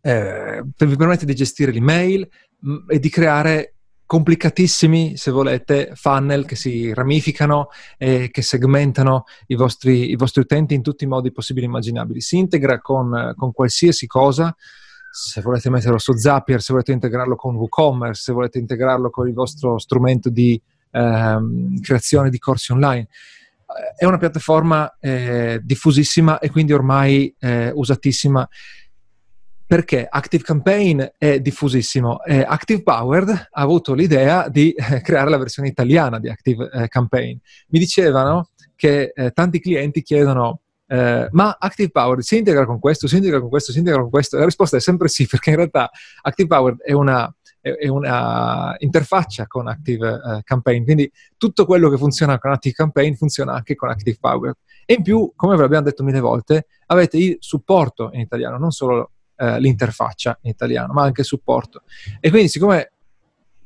eh, 0.01 0.63
vi 0.63 0.95
permette 0.95 1.25
di 1.25 1.35
gestire 1.35 1.71
l'email 1.71 2.27
mm, 2.65 2.89
e 2.89 2.99
di 2.99 3.09
creare 3.09 3.75
complicatissimi, 4.11 5.15
se 5.15 5.31
volete, 5.31 5.91
funnel 5.95 6.43
che 6.43 6.57
si 6.57 6.93
ramificano 6.93 7.69
e 7.97 8.29
che 8.29 8.41
segmentano 8.41 9.23
i 9.47 9.55
vostri, 9.55 10.09
i 10.11 10.17
vostri 10.17 10.41
utenti 10.41 10.73
in 10.73 10.81
tutti 10.81 11.05
i 11.05 11.07
modi 11.07 11.31
possibili 11.31 11.65
e 11.65 11.69
immaginabili. 11.69 12.19
Si 12.19 12.37
integra 12.37 12.81
con, 12.81 13.33
con 13.37 13.53
qualsiasi 13.53 14.07
cosa, 14.07 14.53
se 15.11 15.41
volete 15.41 15.69
metterlo 15.69 15.97
su 15.97 16.13
Zapier, 16.13 16.61
se 16.61 16.71
volete 16.71 16.93
integrarlo 16.93 17.35
con 17.35 17.55
WooCommerce, 17.55 18.21
se 18.21 18.31
volete 18.31 18.59
integrarlo 18.59 19.09
con 19.09 19.27
il 19.27 19.33
vostro 19.33 19.77
strumento 19.77 20.29
di 20.29 20.59
ehm, 20.91 21.79
creazione 21.81 22.29
di 22.29 22.39
corsi 22.39 22.71
online. 22.71 23.07
È 23.97 24.05
una 24.05 24.17
piattaforma 24.17 24.97
eh, 24.99 25.59
diffusissima 25.63 26.39
e 26.39 26.49
quindi 26.49 26.73
ormai 26.73 27.33
eh, 27.39 27.71
usatissima 27.73 28.47
perché 29.65 30.05
Active 30.09 30.43
Campaign 30.43 31.01
è 31.17 31.39
diffusissimo 31.39 32.23
e 32.23 32.41
Active 32.41 32.83
Powered 32.83 33.29
ha 33.29 33.61
avuto 33.61 33.93
l'idea 33.93 34.49
di 34.49 34.71
eh, 34.73 34.99
creare 34.99 35.29
la 35.29 35.37
versione 35.37 35.69
italiana 35.69 36.19
di 36.19 36.27
Active 36.29 36.69
eh, 36.69 36.87
Campaign. 36.89 37.37
Mi 37.67 37.79
dicevano 37.79 38.49
che 38.75 39.13
eh, 39.15 39.31
tanti 39.31 39.61
clienti 39.61 40.01
chiedono 40.01 40.60
eh, 40.91 41.29
ma 41.31 41.55
Active 41.57 41.89
Powered 41.89 42.21
si 42.21 42.37
integra 42.37 42.65
con 42.65 42.77
questo, 42.77 43.07
si 43.07 43.15
integra 43.15 43.39
con 43.39 43.47
questo, 43.47 43.71
si 43.71 43.77
integra 43.77 44.01
con 44.01 44.09
questo? 44.09 44.37
La 44.37 44.43
risposta 44.43 44.75
è 44.75 44.81
sempre 44.81 45.07
sì, 45.07 45.25
perché 45.31 45.51
in 45.51 45.55
realtà 45.55 45.89
Active 46.21 46.49
Powered 46.49 46.81
è 46.81 46.91
una, 46.91 47.33
è 47.61 47.87
una 47.87 48.75
interfaccia 48.77 49.47
con 49.47 49.69
Active 49.69 50.09
uh, 50.09 50.41
Campaign, 50.43 50.83
quindi 50.83 51.09
tutto 51.37 51.65
quello 51.65 51.89
che 51.89 51.95
funziona 51.95 52.37
con 52.39 52.51
Active 52.51 52.75
Campaign 52.75 53.13
funziona 53.13 53.53
anche 53.53 53.75
con 53.75 53.87
Active 53.87 54.17
Powered. 54.19 54.55
E 54.85 54.95
in 54.95 55.03
più, 55.03 55.31
come 55.33 55.55
ve 55.55 55.61
l'abbiamo 55.61 55.85
detto 55.85 56.03
mille 56.03 56.19
volte, 56.19 56.65
avete 56.87 57.17
il 57.17 57.37
supporto 57.39 58.09
in 58.11 58.19
italiano, 58.19 58.57
non 58.57 58.71
solo 58.71 59.11
eh, 59.37 59.61
l'interfaccia 59.61 60.39
in 60.41 60.49
italiano, 60.49 60.91
ma 60.91 61.03
anche 61.03 61.21
il 61.21 61.27
supporto. 61.27 61.83
E 62.19 62.29
quindi 62.29 62.49
siccome 62.49 62.91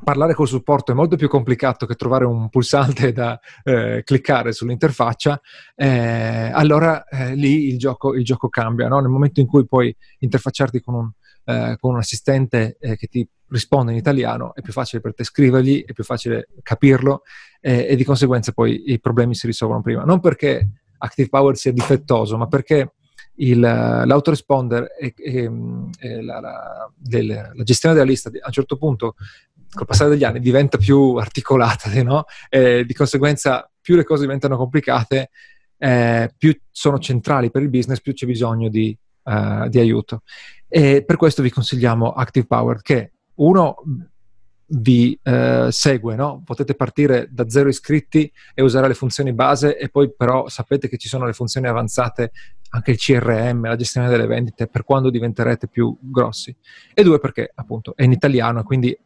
parlare 0.06 0.36
col 0.36 0.48
supporto 0.48 0.92
è 0.92 0.96
molto 0.96 1.16
più 1.16 1.28
complicato 1.28 1.88
che 1.88 1.96
trovare 1.96 2.26
un 2.26 2.48
pulsante 2.50 3.12
da 3.12 3.38
eh, 3.64 4.04
cliccare 4.06 4.54
sull'interfaccia, 4.54 5.42
eh, 5.76 6.52
allora 6.54 7.06
eh, 7.08 7.36
lì 7.36 7.68
il 7.68 7.80
gioco, 7.80 8.14
il 8.14 8.24
gioco 8.24 8.48
cambia. 8.48 8.88
No? 8.88 9.00
Nel 9.00 9.10
momento 9.10 9.40
in 9.40 9.48
cui 9.48 9.66
puoi 9.66 9.94
interfacciarti 10.20 10.80
con 10.80 10.94
un, 10.94 11.12
eh, 11.46 11.76
con 11.80 11.94
un 11.94 11.98
assistente 11.98 12.78
eh, 12.80 12.96
che 12.96 13.08
ti 13.08 13.28
risponde 13.48 13.92
in 13.92 13.98
italiano, 13.98 14.54
è 14.54 14.62
più 14.62 14.72
facile 14.72 15.02
per 15.02 15.16
te 15.16 15.24
scrivergli, 15.24 15.84
è 15.84 15.94
più 15.94 16.04
facile 16.04 16.50
capirlo 16.62 17.24
e 17.60 17.96
di 17.96 18.04
conseguenza 18.04 18.52
poi 18.52 18.92
i 18.92 19.00
problemi 19.00 19.34
si 19.34 19.48
risolvono 19.48 19.82
prima. 19.82 20.04
Non 20.04 20.20
perché 20.20 20.70
Active 21.00 21.30
Power 21.30 21.58
sia 21.58 21.72
difettoso, 21.72 22.38
ma 22.38 22.46
perché 22.46 22.94
il, 23.38 23.60
l'autoresponder 23.60 24.88
e, 25.00 25.14
e, 25.18 25.52
e 26.00 26.22
la, 26.22 26.40
la, 26.40 26.92
del, 26.96 27.52
la, 27.54 27.64
gestione 27.64 27.96
della 27.96 28.08
lista 28.08 28.30
a 28.30 28.46
un 28.46 28.52
certo 28.52 28.78
punto 28.78 29.16
col 29.76 29.86
passare 29.86 30.10
degli 30.10 30.24
anni 30.24 30.40
diventa 30.40 30.78
più 30.78 31.16
articolata 31.16 31.92
no? 32.02 32.26
e 32.50 32.86
di 32.86 32.94
conseguenza 32.94 33.70
più 33.80 33.96
le 33.96 34.04
cose 34.04 34.22
diventano 34.22 34.58
complicate 34.58 35.30
eh, 35.78 36.34
più 36.38 36.58
sono 36.72 36.98
centrali 37.00 37.52
per 37.52 37.62
il 37.62 37.70
business 37.70 38.02
più 38.02 38.14
c'è 38.14 38.26
bisogno 38.26 38.70
di, 38.70 38.98
uh, 39.24 39.68
di 39.68 39.80
aiuto 39.80 40.24
e 40.68 41.04
per 41.06 41.18
questo 41.18 41.42
vi 41.42 41.52
consigliamo 41.52 42.12
Active 42.12 42.48
Power 42.48 42.82
che 42.82 43.12
uno 43.36 43.76
vi 44.68 45.18
eh, 45.22 45.68
segue, 45.70 46.16
no? 46.16 46.42
potete 46.44 46.74
partire 46.74 47.28
da 47.30 47.48
zero 47.50 47.70
iscritti 47.70 48.32
e 48.54 48.62
usare 48.64 48.88
le 48.88 48.94
funzioni 48.94 49.32
base 49.34 49.78
e 49.78 49.90
poi 49.90 50.12
però 50.14 50.48
sapete 50.50 50.88
che 50.88 50.98
ci 50.98 51.08
sono 51.08 51.26
le 51.26 51.34
funzioni 51.34 51.68
avanzate 51.68 52.32
anche 52.70 52.92
il 52.92 52.98
CRM, 52.98 53.68
la 53.68 53.76
gestione 53.76 54.10
delle 54.10 54.26
vendite, 54.26 54.68
per 54.68 54.84
quando 54.84 55.10
diventerete 55.10 55.68
più 55.68 55.96
grossi. 56.02 56.54
E 56.94 57.04
due, 57.04 57.20
perché 57.20 57.50
appunto 57.54 57.96
è 57.96 58.04
in 58.04 58.12
italiano, 58.12 58.64
quindi 58.64 58.98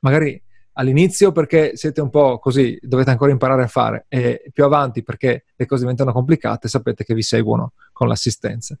magari 0.00 0.40
all'inizio 0.78 1.32
perché 1.32 1.76
siete 1.76 2.00
un 2.00 2.08
po' 2.08 2.38
così, 2.38 2.78
dovete 2.80 3.10
ancora 3.10 3.32
imparare 3.32 3.64
a 3.64 3.66
fare, 3.66 4.06
e 4.08 4.50
più 4.52 4.64
avanti 4.64 5.02
perché 5.02 5.44
le 5.56 5.66
cose 5.66 5.82
diventano 5.82 6.12
complicate, 6.12 6.68
sapete 6.68 7.04
che 7.04 7.14
vi 7.14 7.22
seguono 7.22 7.72
con 7.92 8.08
l'assistenza. 8.08 8.78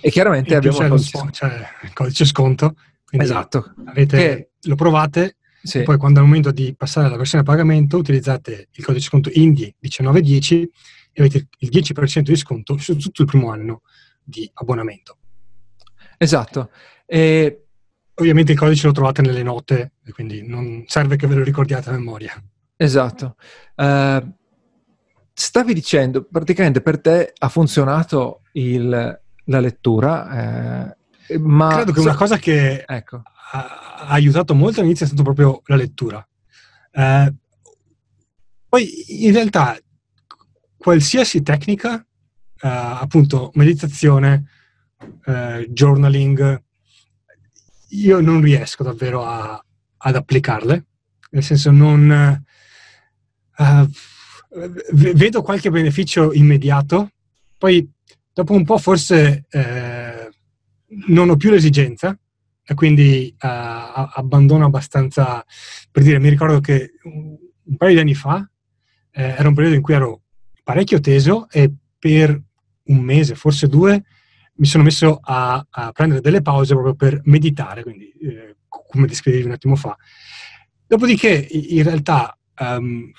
E 0.00 0.10
chiaramente 0.10 0.54
e 0.54 0.56
abbiamo... 0.56 0.78
C'è, 0.78 0.88
codice... 0.88 1.18
Sp- 1.18 1.30
c'è 1.30 1.66
il 1.82 1.92
codice 1.92 2.24
sconto, 2.24 2.74
esatto. 3.10 3.74
Avete, 3.86 4.16
che... 4.16 4.50
lo 4.62 4.74
provate 4.74 5.36
Sì. 5.62 5.82
Poi 5.82 5.98
quando 5.98 6.18
è 6.18 6.22
il 6.22 6.28
momento 6.28 6.50
di 6.50 6.74
passare 6.76 7.06
alla 7.06 7.16
versione 7.16 7.44
a 7.44 7.46
pagamento 7.46 7.96
utilizzate 7.96 8.68
il 8.72 8.84
codice 8.84 9.06
sconto 9.06 9.30
INDI 9.32 9.74
1910 9.78 10.70
e 11.12 11.22
avete 11.22 11.48
il 11.58 11.68
10% 11.68 12.20
di 12.20 12.36
sconto 12.36 12.76
su 12.78 12.96
tutto 12.96 13.22
il 13.22 13.28
primo 13.28 13.50
anno 13.50 13.82
di 14.22 14.50
abbonamento. 14.54 15.18
Esatto. 16.18 16.70
E... 17.06 17.66
Ovviamente 18.20 18.52
il 18.52 18.58
codice 18.58 18.86
lo 18.86 18.92
trovate 18.92 19.22
nelle 19.22 19.42
note, 19.42 19.92
quindi 20.12 20.46
non 20.46 20.84
serve 20.86 21.16
che 21.16 21.26
ve 21.26 21.36
lo 21.36 21.42
ricordiate 21.42 21.88
a 21.88 21.92
memoria. 21.92 22.34
Esatto. 22.76 23.36
Uh, 23.76 24.34
stavi 25.32 25.72
dicendo, 25.72 26.24
praticamente 26.30 26.82
per 26.82 27.00
te 27.00 27.32
ha 27.34 27.48
funzionato 27.48 28.42
il, 28.52 29.20
la 29.44 29.60
lettura, 29.60 30.92
eh, 31.28 31.38
ma... 31.38 31.68
Credo 31.76 31.92
che 31.92 32.00
una 32.00 32.14
cosa 32.14 32.36
che 32.36 32.84
ecco. 32.86 33.22
ha, 33.52 34.06
aiutato 34.08 34.54
molto 34.54 34.80
all'inizio 34.80 35.06
è 35.06 35.08
stata 35.08 35.22
proprio 35.22 35.62
la 35.66 35.76
lettura. 35.76 36.26
Eh, 36.92 37.34
poi 38.68 39.24
in 39.24 39.32
realtà 39.32 39.78
qualsiasi 40.76 41.42
tecnica, 41.42 41.96
eh, 41.98 42.68
appunto 42.68 43.50
meditazione, 43.54 44.44
journaling, 45.68 46.62
io 47.90 48.20
non 48.20 48.40
riesco 48.40 48.82
davvero 48.82 49.24
a, 49.24 49.62
ad 49.96 50.16
applicarle, 50.16 50.86
nel 51.30 51.42
senso 51.42 51.70
non... 51.70 52.44
Uh, 53.56 53.88
vedo 54.92 55.42
qualche 55.42 55.70
beneficio 55.70 56.32
immediato, 56.32 57.10
poi 57.56 57.88
dopo 58.32 58.52
un 58.52 58.64
po' 58.64 58.78
forse 58.78 59.44
eh, 59.48 60.28
non 61.06 61.28
ho 61.28 61.36
più 61.36 61.50
l'esigenza 61.50 62.18
e 62.64 62.74
quindi 62.74 63.32
uh, 63.34 63.46
abbandono 63.46 64.64
abbastanza, 64.64 65.44
per 65.90 66.02
dire, 66.02 66.18
mi 66.18 66.28
ricordo 66.28 66.60
che 66.60 66.92
un 67.02 67.76
paio 67.76 67.94
di 67.94 68.00
anni 68.00 68.14
fa 68.14 68.48
eh, 69.12 69.22
era 69.22 69.48
un 69.48 69.54
periodo 69.54 69.76
in 69.76 69.82
cui 69.82 69.94
ero 69.94 70.22
parecchio 70.62 71.00
teso 71.00 71.48
e 71.50 71.72
per 71.98 72.40
un 72.84 72.98
mese, 72.98 73.34
forse 73.34 73.68
due, 73.68 74.02
mi 74.60 74.66
sono 74.66 74.84
messo 74.84 75.18
a, 75.22 75.66
a 75.68 75.90
prendere 75.92 76.20
delle 76.20 76.42
pause 76.42 76.74
proprio 76.74 76.94
per 76.94 77.20
meditare, 77.24 77.82
quindi 77.82 78.10
eh, 78.20 78.56
come 78.68 79.06
descrivevi 79.06 79.44
un 79.44 79.52
attimo 79.52 79.74
fa. 79.74 79.96
Dopodiché, 80.86 81.46
in 81.50 81.82
realtà, 81.82 82.38
um, 82.58 83.10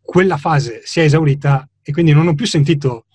quella 0.00 0.36
fase 0.36 0.80
si 0.82 0.98
è 0.98 1.04
esaurita 1.04 1.68
e 1.80 1.92
quindi 1.92 2.12
non 2.12 2.26
ho 2.26 2.34
più 2.34 2.46
sentito 2.46 3.06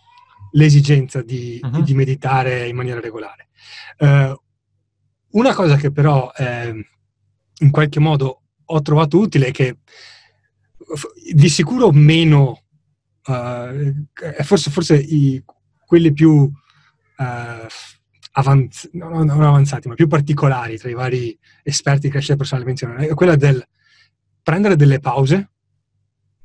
l'esigenza 0.52 1.22
di, 1.22 1.60
uh-huh. 1.62 1.82
di 1.82 1.94
meditare 1.94 2.68
in 2.68 2.78
maniera 2.78 3.02
regolare. 3.02 3.50
Uh, 3.98 4.42
una 5.32 5.54
cosa 5.54 5.76
che 5.76 5.92
però 5.92 6.32
eh, 6.36 6.74
in 7.60 7.72
qualche 7.72 8.00
modo 8.00 8.44
ho 8.64 8.82
trovato 8.82 9.20
utile 9.20 9.48
è 9.48 9.52
che 9.52 9.80
di 11.34 11.50
sicuro 11.50 11.92
meno, 11.92 12.64
uh, 13.26 14.06
forse, 14.44 14.72
forse 14.72 14.96
i, 14.96 15.44
quelli 15.86 16.14
più 16.14 16.50
uh, 17.20 17.68
avanz- 18.34 18.90
no, 18.94 19.24
non 19.24 19.42
avanzati, 19.42 19.88
ma 19.88 19.94
più 19.94 20.08
particolari 20.08 20.78
tra 20.78 20.90
i 20.90 20.94
vari 20.94 21.38
esperti 21.64 22.08
di 22.08 22.10
crescita 22.10 22.36
personale 22.36 22.66
menzionano, 22.66 23.00
è 23.00 23.14
quella 23.14 23.36
del 23.36 23.64
prendere 24.42 24.76
delle 24.76 25.00
pause 25.00 25.50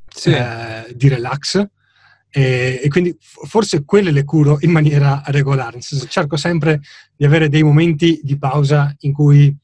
sì. 0.06 0.30
eh, 0.30 0.92
di 0.94 1.08
relax 1.08 1.66
e, 2.30 2.80
e, 2.82 2.88
quindi 2.88 3.16
forse 3.18 3.84
quelle 3.84 4.10
le 4.10 4.24
curo 4.24 4.58
in 4.60 4.70
maniera 4.70 5.22
regolare, 5.26 5.74
nel 5.74 5.82
senso 5.82 6.06
cerco 6.08 6.36
sempre 6.36 6.80
di 7.16 7.24
avere 7.24 7.48
dei 7.48 7.62
momenti 7.62 8.20
di 8.22 8.36
pausa 8.36 8.92
in 9.00 9.12
cui 9.12 9.56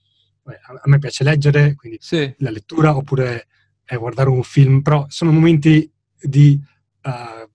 beh, 0.42 0.60
a 0.64 0.88
me 0.88 0.98
piace 0.98 1.24
leggere, 1.24 1.74
quindi 1.74 1.98
sì. 2.00 2.32
la 2.38 2.50
lettura 2.50 2.96
oppure 2.96 3.48
eh, 3.84 3.96
guardare 3.96 4.28
un 4.28 4.42
film, 4.44 4.82
però 4.82 5.04
sono 5.08 5.32
momenti 5.32 5.90
di 6.22 6.60
uh, 7.02 7.48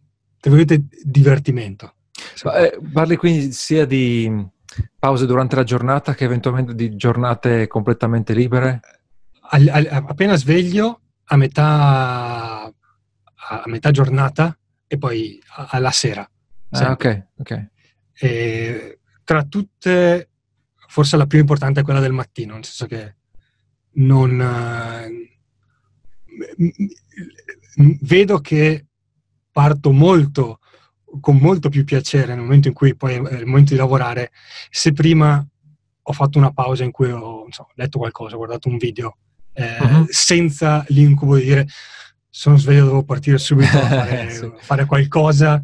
divertimento. 1.03 1.94
Eh, 2.43 2.79
parli 2.91 3.15
quindi 3.15 3.51
sia 3.51 3.85
di 3.85 4.45
pause 4.99 5.25
durante 5.25 5.55
la 5.55 5.63
giornata 5.63 6.13
che 6.13 6.25
eventualmente 6.25 6.75
di 6.75 6.95
giornate 6.95 7.67
completamente 7.67 8.33
libere? 8.33 8.79
Al, 9.49 9.67
al, 9.67 9.87
appena 10.07 10.35
sveglio, 10.35 11.01
a 11.25 11.37
metà 11.37 12.73
a 13.47 13.63
metà 13.67 13.91
giornata 13.91 14.57
e 14.87 14.97
poi 14.97 15.39
alla 15.55 15.91
sera. 15.91 16.27
Ah, 16.71 16.91
ok, 16.91 17.27
ok. 17.37 17.69
E 18.13 18.99
tra 19.23 19.43
tutte, 19.43 20.29
forse 20.87 21.17
la 21.17 21.27
più 21.27 21.39
importante 21.39 21.81
è 21.81 21.83
quella 21.83 21.99
del 21.99 22.11
mattino, 22.13 22.53
nel 22.53 22.65
senso 22.65 22.87
che 22.87 23.15
non... 23.93 24.39
Uh, 24.39 25.33
vedo 28.01 28.39
che 28.39 28.87
parto 29.51 29.91
molto, 29.91 30.59
con 31.19 31.37
molto 31.37 31.69
più 31.69 31.83
piacere 31.83 32.33
nel 32.33 32.43
momento 32.43 32.67
in 32.67 32.73
cui 32.73 32.95
poi 32.95 33.13
è 33.13 33.33
il 33.33 33.45
momento 33.45 33.73
di 33.73 33.79
lavorare, 33.79 34.31
se 34.69 34.91
prima 34.93 35.45
ho 36.07 36.13
fatto 36.13 36.37
una 36.37 36.51
pausa 36.51 36.83
in 36.83 36.91
cui 36.91 37.09
ho 37.09 37.45
so, 37.49 37.69
letto 37.75 37.97
qualcosa, 37.97 38.35
ho 38.35 38.37
guardato 38.37 38.69
un 38.69 38.77
video, 38.77 39.17
eh, 39.53 39.77
uh-huh. 39.79 40.05
senza 40.09 40.85
l'incubo 40.89 41.37
di 41.37 41.43
dire 41.43 41.67
sono 42.29 42.57
sveglio, 42.57 42.85
devo 42.85 43.03
partire 43.03 43.37
subito 43.37 43.77
a 43.77 43.87
fare, 43.87 44.29
sì. 44.29 44.51
fare 44.57 44.85
qualcosa 44.85 45.63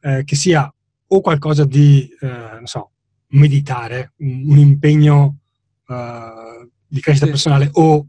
eh, 0.00 0.22
che 0.24 0.36
sia 0.36 0.72
o 1.14 1.20
qualcosa 1.20 1.64
di, 1.64 2.08
eh, 2.20 2.26
non 2.26 2.66
so, 2.66 2.92
meditare, 3.28 4.12
un, 4.18 4.50
un 4.50 4.58
impegno 4.58 5.38
uh, 5.86 6.70
di 6.86 7.00
crescita 7.00 7.26
sì. 7.26 7.32
personale 7.32 7.68
o 7.72 8.06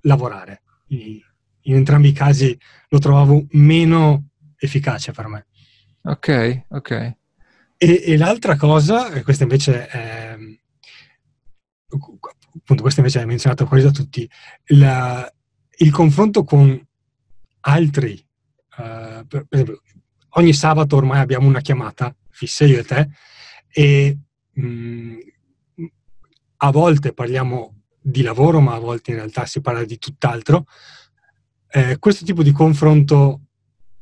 lavorare. 0.00 0.62
In, 0.88 1.20
in, 1.62 1.74
entrambi 1.74 2.08
i 2.08 2.12
casi 2.12 2.58
lo 2.88 2.98
trovavo 2.98 3.44
meno 3.50 4.30
efficace 4.56 5.12
per 5.12 5.28
me. 5.28 5.46
Ok, 6.02 6.64
ok. 6.68 6.90
E, 7.76 8.02
e 8.06 8.16
l'altra 8.16 8.56
cosa, 8.56 9.22
questa 9.22 9.42
invece 9.44 9.86
è, 9.86 10.36
appunto, 11.88 12.82
questa 12.82 13.00
invece 13.00 13.20
è 13.20 13.24
menzionata 13.24 13.64
quasi 13.64 13.84
da 13.84 13.90
tutti, 13.90 14.28
la, 14.66 15.30
il 15.76 15.90
confronto 15.90 16.44
con 16.44 16.88
altri, 17.60 18.12
uh, 18.78 19.26
per, 19.26 19.46
esempio, 19.48 19.82
ogni 20.30 20.52
sabato 20.52 20.96
ormai 20.96 21.20
abbiamo 21.20 21.48
una 21.48 21.60
chiamata 21.60 22.14
fissa 22.30 22.64
io 22.64 22.78
e 22.78 22.84
te 22.84 23.08
e 23.72 24.18
mh, 24.52 24.66
mm, 24.66 25.18
a 26.58 26.70
volte 26.70 27.12
parliamo 27.12 27.82
di 28.00 28.22
lavoro, 28.22 28.60
ma 28.60 28.74
a 28.74 28.78
volte 28.78 29.10
in 29.10 29.16
realtà 29.16 29.46
si 29.46 29.60
parla 29.60 29.84
di 29.84 29.98
tutt'altro. 29.98 30.66
Eh, 31.68 31.98
questo 31.98 32.24
tipo 32.24 32.42
di 32.42 32.52
confronto 32.52 33.42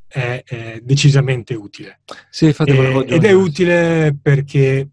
è, 0.08 0.42
è 0.44 0.80
decisamente 0.82 1.54
utile. 1.54 2.00
Sì, 2.30 2.46
infatti 2.46 2.70
e, 2.70 3.04
ed 3.06 3.24
è 3.24 3.32
utile 3.32 4.16
perché, 4.20 4.88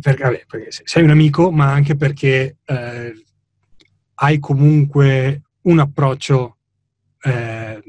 perché, 0.00 0.22
vabbè, 0.22 0.44
perché, 0.46 0.68
sei 0.70 1.02
un 1.04 1.10
amico, 1.10 1.50
ma 1.50 1.72
anche 1.72 1.96
perché 1.96 2.58
eh, 2.64 3.24
hai 4.14 4.38
comunque 4.38 5.42
un 5.62 5.78
approccio 5.78 6.58
eh, 7.22 7.80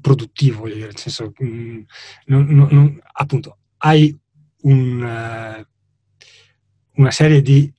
produttivo, 0.00 0.66
nel 0.66 0.96
senso, 0.96 1.32
mh, 1.38 1.46
mm, 1.46 1.80
non, 2.26 2.44
non, 2.70 3.00
appunto, 3.12 3.58
hai 3.78 4.14
un, 4.62 5.00
uh, 5.00 5.66
una 7.00 7.10
serie 7.10 7.40
di, 7.40 7.72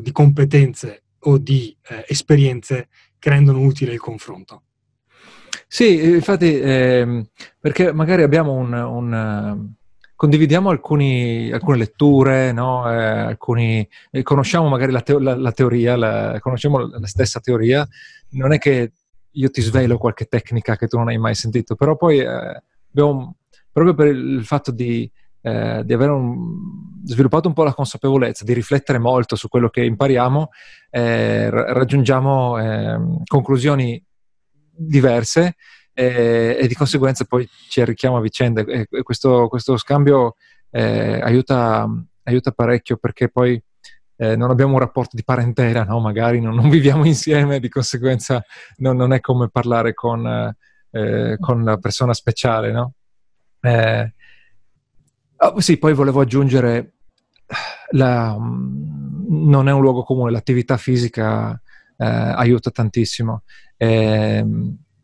di, 0.00 0.12
competenze 0.12 1.04
o 1.20 1.38
di 1.38 1.76
uh, 1.90 2.02
esperienze 2.06 2.88
che 3.18 3.30
rendono 3.30 3.60
utile 3.60 3.92
il 3.92 4.00
confronto. 4.00 4.64
Sì, 5.66 6.04
infatti, 6.04 6.60
eh, 6.60 7.26
perché 7.58 7.92
magari 7.92 8.22
abbiamo 8.22 8.52
un, 8.52 8.72
un 8.72 9.74
condividiamo 10.22 10.70
alcuni, 10.70 11.50
alcune 11.50 11.78
letture, 11.78 12.52
no? 12.52 12.88
eh, 12.88 12.94
alcuni, 12.94 13.88
eh, 14.12 14.22
conosciamo 14.22 14.68
magari 14.68 14.92
la, 14.92 15.00
teo- 15.00 15.18
la, 15.18 15.34
la 15.34 15.50
teoria, 15.50 15.96
la, 15.96 16.38
conosciamo 16.40 16.78
la 16.78 17.06
stessa 17.08 17.40
teoria, 17.40 17.84
non 18.30 18.52
è 18.52 18.58
che 18.58 18.92
io 19.32 19.50
ti 19.50 19.60
svelo 19.60 19.98
qualche 19.98 20.26
tecnica 20.26 20.76
che 20.76 20.86
tu 20.86 20.96
non 20.96 21.08
hai 21.08 21.18
mai 21.18 21.34
sentito, 21.34 21.74
però 21.74 21.96
poi 21.96 22.20
eh, 22.20 22.62
abbiamo, 22.90 23.36
proprio 23.72 23.94
per 23.94 24.06
il 24.08 24.44
fatto 24.44 24.70
di, 24.70 25.10
eh, 25.40 25.82
di 25.84 25.92
aver 25.92 26.10
un, 26.10 27.00
sviluppato 27.04 27.48
un 27.48 27.54
po' 27.54 27.64
la 27.64 27.74
consapevolezza, 27.74 28.44
di 28.44 28.52
riflettere 28.52 28.98
molto 28.98 29.34
su 29.34 29.48
quello 29.48 29.70
che 29.70 29.82
impariamo, 29.84 30.50
eh, 30.90 31.50
raggiungiamo 31.50 32.58
ehm, 32.58 33.22
conclusioni 33.24 34.00
diverse 34.74 35.56
e, 35.92 36.56
e, 36.60 36.66
di 36.66 36.74
conseguenza 36.74 37.24
poi 37.24 37.48
ci 37.68 37.80
arricchiamo 37.80 38.16
a 38.16 38.20
vicenda 38.20 38.62
e, 38.62 38.86
questo, 39.02 39.48
questo 39.48 39.76
scambio 39.76 40.36
eh, 40.70 41.20
aiuta, 41.22 41.86
aiuta 42.24 42.50
parecchio 42.50 42.96
perché 42.96 43.28
poi 43.28 43.62
eh, 44.16 44.36
non 44.36 44.50
abbiamo 44.50 44.74
un 44.74 44.78
rapporto 44.78 45.16
di 45.16 45.24
parentela, 45.24 45.84
no? 45.84 46.00
magari 46.00 46.40
non, 46.40 46.54
non, 46.54 46.68
viviamo 46.68 47.04
insieme, 47.04 47.60
di 47.60 47.68
conseguenza 47.68 48.42
non, 48.76 48.96
non 48.96 49.12
è 49.12 49.20
come 49.20 49.48
parlare 49.48 49.94
con, 49.94 50.54
eh, 50.90 51.36
con 51.38 51.60
una 51.60 51.76
persona 51.78 52.14
speciale. 52.14 52.72
No? 52.72 52.92
Eh, 53.60 54.14
oh, 55.36 55.60
sì, 55.60 55.76
poi 55.78 55.94
volevo 55.94 56.20
aggiungere, 56.20 56.94
la, 57.90 58.36
non 58.38 59.68
è 59.68 59.72
un 59.72 59.80
luogo 59.80 60.02
comune, 60.02 60.30
l'attività 60.30 60.76
fisica 60.76 61.60
eh, 62.02 62.32
aiuta 62.36 62.70
tantissimo. 62.70 63.42
E, 63.76 64.44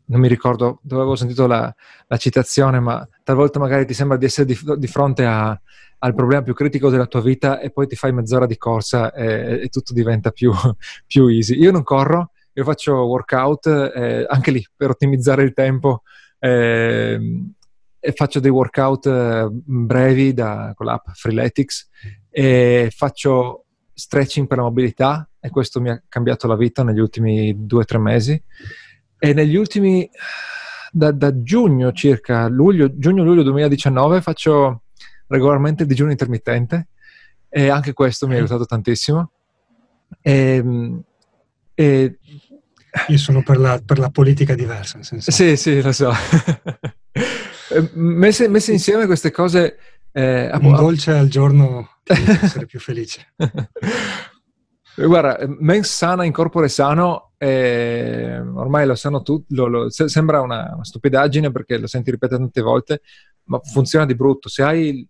non 0.09 0.19
mi 0.19 0.27
ricordo 0.27 0.79
dove 0.81 1.01
avevo 1.01 1.15
sentito 1.15 1.47
la, 1.47 1.73
la, 2.07 2.17
citazione, 2.17 2.79
ma 2.79 3.07
talvolta 3.23 3.59
magari 3.59 3.85
ti 3.85 3.93
sembra 3.93 4.17
di 4.17 4.25
essere 4.25 4.45
di, 4.45 4.57
di 4.77 4.87
fronte 4.87 5.23
a, 5.25 5.59
al 5.99 6.15
problema 6.15 6.41
più 6.41 6.53
critico 6.53 6.89
della 6.89 7.05
tua 7.05 7.21
vita 7.21 7.59
e 7.59 7.71
poi 7.71 7.87
ti 7.87 7.95
fai 7.95 8.11
mezz'ora 8.11 8.45
di 8.45 8.57
corsa 8.57 9.13
e, 9.13 9.61
e 9.63 9.67
tutto 9.69 9.93
diventa 9.93 10.31
più, 10.31 10.51
più, 11.05 11.27
easy. 11.27 11.59
Io 11.59 11.71
non 11.71 11.83
corro, 11.83 12.31
io 12.53 12.63
faccio 12.63 12.93
workout 13.05 13.67
eh, 13.67 14.25
anche 14.27 14.51
lì 14.51 14.65
per 14.75 14.89
ottimizzare 14.89 15.43
il 15.43 15.53
tempo 15.53 16.01
eh, 16.39 17.19
e 17.99 18.11
faccio 18.13 18.39
dei 18.39 18.51
workout 18.51 19.05
eh, 19.05 19.47
brevi 19.51 20.33
da, 20.33 20.73
con 20.75 20.87
l'app 20.87 21.07
Freeletics 21.13 21.89
e 22.29 22.91
faccio 22.95 23.65
stretching 23.99 24.47
per 24.47 24.57
la 24.57 24.63
mobilità 24.63 25.29
e 25.39 25.49
questo 25.49 25.81
mi 25.81 25.89
ha 25.89 26.01
cambiato 26.07 26.47
la 26.47 26.55
vita 26.55 26.83
negli 26.83 26.99
ultimi 26.99 27.53
due 27.65 27.81
o 27.81 27.85
tre 27.85 27.97
mesi 27.97 28.41
e 29.19 29.33
negli 29.33 29.55
ultimi 29.55 30.09
da, 30.91 31.11
da 31.11 31.43
giugno 31.43 31.91
circa 31.91 32.47
luglio, 32.47 32.97
giugno-luglio 32.97 33.43
2019 33.43 34.21
faccio 34.21 34.83
regolarmente 35.27 35.83
il 35.83 35.89
digiuno 35.89 36.11
intermittente 36.11 36.87
e 37.49 37.69
anche 37.69 37.93
questo 37.93 38.27
mi 38.27 38.35
ha 38.35 38.37
aiutato 38.37 38.65
tantissimo 38.65 39.31
e, 40.21 40.63
e 41.73 42.17
io 43.07 43.17
sono 43.17 43.43
per 43.43 43.57
la, 43.57 43.79
per 43.83 43.99
la 43.99 44.09
politica 44.09 44.55
diversa. 44.55 44.99
Sì, 45.01 45.55
sì, 45.55 45.81
lo 45.81 45.91
so. 45.91 46.11
messe, 47.93 48.47
messe, 48.47 48.71
insieme 48.71 49.05
queste 49.05 49.31
cose... 49.31 49.77
Eh, 50.11 50.49
Un 50.53 50.73
dolce 50.73 51.11
al 51.11 51.27
giorno 51.27 51.99
ti 52.03 52.13
essere 52.41 52.65
più 52.65 52.79
felice. 52.79 53.33
Guarda, 54.95 55.37
mens 55.59 55.95
sana 55.95 56.25
in 56.25 56.33
corpore 56.33 56.67
sano, 56.67 57.31
eh, 57.37 58.37
ormai 58.37 58.85
lo 58.85 58.95
sanno 58.95 59.21
tutti, 59.21 59.55
se, 59.87 60.09
sembra 60.09 60.41
una, 60.41 60.71
una, 60.73 60.83
stupidaggine 60.83 61.51
perché 61.51 61.77
lo 61.77 61.87
senti 61.87 62.11
ripetere 62.11 62.41
tante 62.41 62.61
volte, 62.61 63.01
ma 63.43 63.59
funziona 63.59 64.05
di 64.05 64.15
brutto. 64.15 64.49
Se 64.49 64.61
hai, 64.61 65.07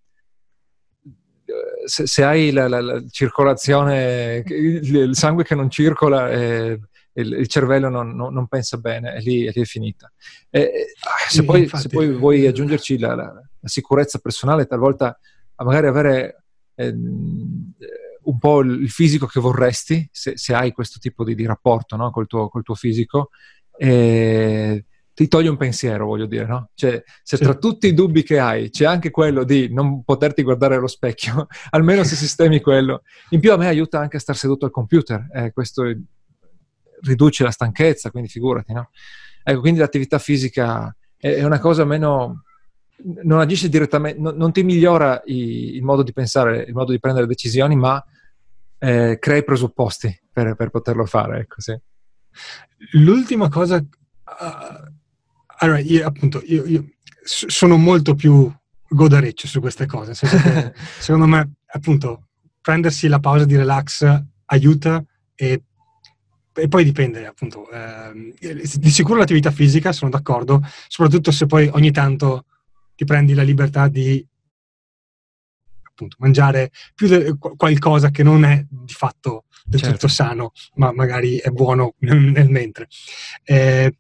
se, 1.86 2.06
se 2.06 2.24
hai 2.24 2.52
la, 2.52 2.68
la, 2.68 2.82
la, 2.82 3.04
circolazione, 3.10 4.44
il, 4.46 4.96
il, 4.96 5.16
sangue 5.16 5.44
che 5.44 5.56
non 5.56 5.72
circola, 5.72 6.30
eh, 6.30 6.80
il, 7.14 7.34
il 7.34 7.48
cervello 7.48 7.90
non, 7.90 8.16
non, 8.16 8.32
non, 8.32 8.48
pensa 8.48 8.78
bene 8.78 9.16
e 9.16 9.22
lì, 9.22 9.50
lì 9.52 9.62
è 9.62 9.66
finita. 9.66 10.12
E, 10.52 10.94
se, 11.28 11.40
sì, 11.40 11.44
poi, 11.44 11.62
infatti, 11.62 11.84
se, 11.84 11.90
poi, 11.90 12.12
vuoi 12.12 12.46
aggiungerci 12.46 13.00
la, 13.00 13.16
la, 13.60 13.68
sicurezza 13.68 14.20
personale, 14.20 14.66
talvolta 14.66 15.18
magari 15.56 15.88
avere 15.88 16.44
eh, 16.76 16.92
un 16.92 18.38
po' 18.38 18.60
il 18.62 18.90
fisico 18.90 19.26
che 19.26 19.40
vorresti, 19.40 20.08
se, 20.12 20.38
se 20.38 20.54
hai 20.54 20.72
questo 20.72 21.00
tipo 21.00 21.24
di, 21.24 21.36
di 21.36 21.46
rapporto 21.46 21.96
no? 21.96 22.12
col, 22.12 22.28
tuo, 22.28 22.50
col, 22.50 22.64
tuo, 22.64 22.76
fisico, 22.76 23.30
eh, 23.78 24.86
ti 25.14 25.28
toglie 25.28 25.50
un 25.50 25.58
pensiero, 25.58 26.06
voglio 26.06 26.28
dire, 26.28 26.46
no? 26.46 26.70
Cioè, 26.74 27.04
se 27.24 27.36
sì. 27.36 27.44
tra 27.44 27.56
tutti 27.56 27.88
i 27.88 27.94
dubbi 27.94 28.24
che 28.24 28.40
hai 28.40 28.70
c'è 28.70 28.86
anche 28.86 29.10
quello 29.10 29.44
di 29.44 29.68
non 29.74 30.04
poterti 30.04 30.44
guardare 30.44 30.76
allo 30.76 30.88
specchio, 30.88 31.48
almeno 31.72 32.04
se 32.04 32.16
sistemi 32.16 32.62
quello. 32.62 33.02
In 33.32 33.42
più 33.42 33.52
a 33.52 33.58
me 33.58 33.68
aiuta 33.68 34.00
anche 34.00 34.18
a 34.18 34.20
star 34.22 34.38
seduto 34.38 34.66
al 34.66 34.72
computer, 34.72 35.28
eh, 35.34 35.52
questo 35.52 35.84
riduce 37.02 37.44
la 37.44 37.52
stanchezza, 37.52 38.12
quindi 38.12 38.30
figurati, 38.30 38.74
no? 38.74 38.92
Ecco, 39.44 39.60
quindi 39.60 39.80
l'attività 39.80 40.20
fisica 40.20 40.96
è, 41.18 41.34
è 41.34 41.44
una 41.44 41.60
cosa 41.60 41.84
meno... 41.84 42.44
non 43.24 43.40
agisce 43.40 43.70
direttamente, 43.70 44.20
non, 44.20 44.36
non 44.36 44.52
ti 44.52 44.64
migliora 44.64 45.22
i, 45.26 45.76
il 45.76 45.84
modo 45.84 46.04
di 46.04 46.14
pensare, 46.14 46.64
il 46.64 46.74
modo 46.74 46.92
di 46.92 47.00
prendere 47.00 47.28
decisioni, 47.28 47.76
ma 47.76 48.04
eh, 48.78 49.18
crea 49.20 49.38
i 49.38 49.44
presupposti 49.44 50.22
per, 50.32 50.56
per, 50.56 50.70
poterlo 50.70 51.06
fare, 51.06 51.40
ecco, 51.40 51.62
sì. 51.62 51.78
L'ultima 52.94 53.50
cosa... 53.50 53.78
Uh, 53.78 54.94
allora, 55.62 55.80
io 55.80 56.08
appunto, 56.08 56.42
io, 56.46 56.66
io 56.66 56.86
sono 57.22 57.78
molto 57.78 58.16
più 58.16 58.52
godareccio 58.88 59.48
su 59.48 59.60
queste 59.60 59.86
cose, 59.86 60.14
secondo 61.00 61.26
me, 61.26 61.56
appunto, 61.66 62.28
prendersi 62.62 63.08
la 63.08 63.20
pausa 63.20 63.46
di 63.46 63.56
relax 63.56 64.24
aiuta 64.46 65.04
e 65.36 65.64
e 66.60 66.68
poi 66.68 66.84
dipende, 66.84 67.26
appunto, 67.26 67.70
eh, 67.72 68.34
di 68.76 68.90
sicuro 68.90 69.20
l'attività 69.20 69.52
fisica, 69.52 69.92
sono 69.92 70.12
d'accordo, 70.12 70.62
soprattutto 70.88 71.32
se 71.32 71.46
poi 71.46 71.70
ogni 71.74 71.92
tanto 71.92 72.46
ti 73.00 73.06
prendi 73.06 73.34
la 73.34 73.44
libertà 73.44 73.88
di 73.88 74.28
appunto, 75.84 76.18
mangiare 76.20 76.70
più 76.94 77.08
de- 77.08 77.38
qualcosa 77.38 78.10
che 78.12 78.24
non 78.24 78.44
è 78.44 78.66
di 78.70 78.92
fatto 78.92 79.46
del 79.64 79.80
certo. 79.80 79.96
tutto 79.96 80.08
sano, 80.10 80.52
ma 80.76 80.92
magari 80.92 81.38
è 81.38 81.48
buono 81.50 81.94
nel 82.00 82.50
mentre. 82.50 82.90
Eh, 83.46 83.96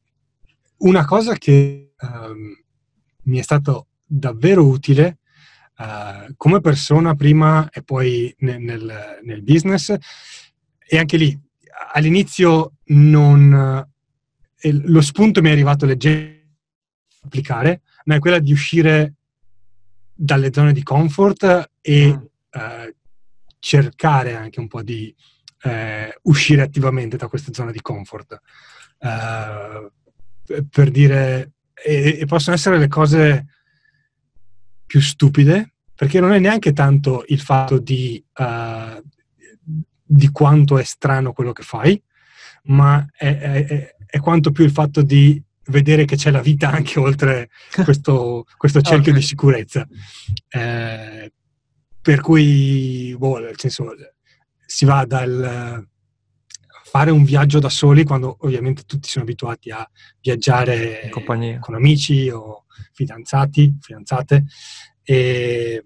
una 0.80 1.06
cosa 1.06 1.36
che 1.36 1.94
um, 1.98 2.62
mi 3.24 3.40
è 3.40 3.42
stato 3.42 3.88
davvero 4.06 4.68
utile 4.68 5.20
uh, 5.78 6.34
come 6.36 6.60
persona 6.60 7.16
prima 7.16 7.70
e 7.70 7.84
poi 7.84 8.36
nel, 8.40 8.60
nel, 8.60 9.20
nel 9.24 9.44
business, 9.44 9.96
e 10.86 10.98
anche 10.98 11.16
lì 11.16 11.40
all'inizio 11.94 12.74
non... 12.88 13.88
Eh, 14.60 14.74
lo 14.74 15.00
spunto 15.00 15.42
mi 15.42 15.48
è 15.48 15.52
arrivato 15.54 15.86
leggero 15.86 16.38
applicare, 17.24 17.82
ma 18.06 18.16
è 18.16 18.20
quella 18.20 18.40
di 18.40 18.52
uscire 18.52 19.16
dalle 20.14 20.52
zone 20.54 20.74
di 20.74 20.84
comfort 20.84 21.72
e 21.82 22.14
mm. 22.14 22.22
eh, 22.52 22.96
cercare 23.60 24.36
anche 24.36 24.60
un 24.60 24.68
po' 24.68 24.82
di 24.82 25.14
eh, 25.64 26.18
uscire 26.24 26.62
attivamente 26.62 27.18
da 27.18 27.28
queste 27.28 27.54
zone 27.54 27.72
di 27.72 27.82
comfort. 27.82 28.40
Uh, 29.00 29.90
per 30.70 30.92
dire, 30.92 31.54
e, 31.74 32.18
e, 32.20 32.26
possono 32.26 32.56
essere 32.56 32.78
le 32.78 32.88
cose 32.88 33.46
più 34.86 35.00
stupide, 35.00 35.76
perché 35.96 36.20
non 36.20 36.34
è 36.34 36.40
neanche 36.40 36.74
tanto 36.74 37.24
il 37.28 37.40
fatto 37.40 37.78
di 37.78 38.22
uh, 38.36 39.02
di 40.12 40.32
quanto 40.32 40.80
è 40.80 40.84
strano 40.84 41.34
quello 41.34 41.52
che 41.52 41.62
fai, 41.62 42.02
ma 42.64 43.06
è, 43.16 43.38
è, 43.38 43.96
è 44.08 44.20
quanto 44.20 44.52
più 44.52 44.64
il 44.64 44.72
fatto 44.72 45.04
di 45.04 45.40
vedere 45.70 46.06
che 46.06 46.16
c'è 46.16 46.32
la 46.32 46.42
vita 46.42 46.70
anche 46.70 47.00
oltre 47.00 47.50
questo, 47.84 48.46
questo 48.58 48.82
cerchio 48.82 49.12
okay. 49.12 49.22
di 49.22 49.28
sicurezza. 49.28 49.88
Eh, 50.50 51.32
per 52.02 52.22
cui, 52.22 53.16
boh, 53.18 53.40
nel 53.40 53.58
senso, 53.60 53.94
si 54.66 54.86
va 54.86 55.06
dal 55.06 55.88
fare 56.90 57.12
un 57.12 57.24
viaggio 57.24 57.60
da 57.60 57.70
soli, 57.70 58.04
quando 58.04 58.38
ovviamente 58.42 58.84
tutti 58.84 59.10
sono 59.10 59.24
abituati 59.24 59.70
a 59.70 59.88
viaggiare 60.22 61.10
con 61.12 61.76
amici 61.76 62.30
o 62.30 62.66
fidanzati, 62.94 63.78
fidanzate, 63.80 64.46
e 65.04 65.86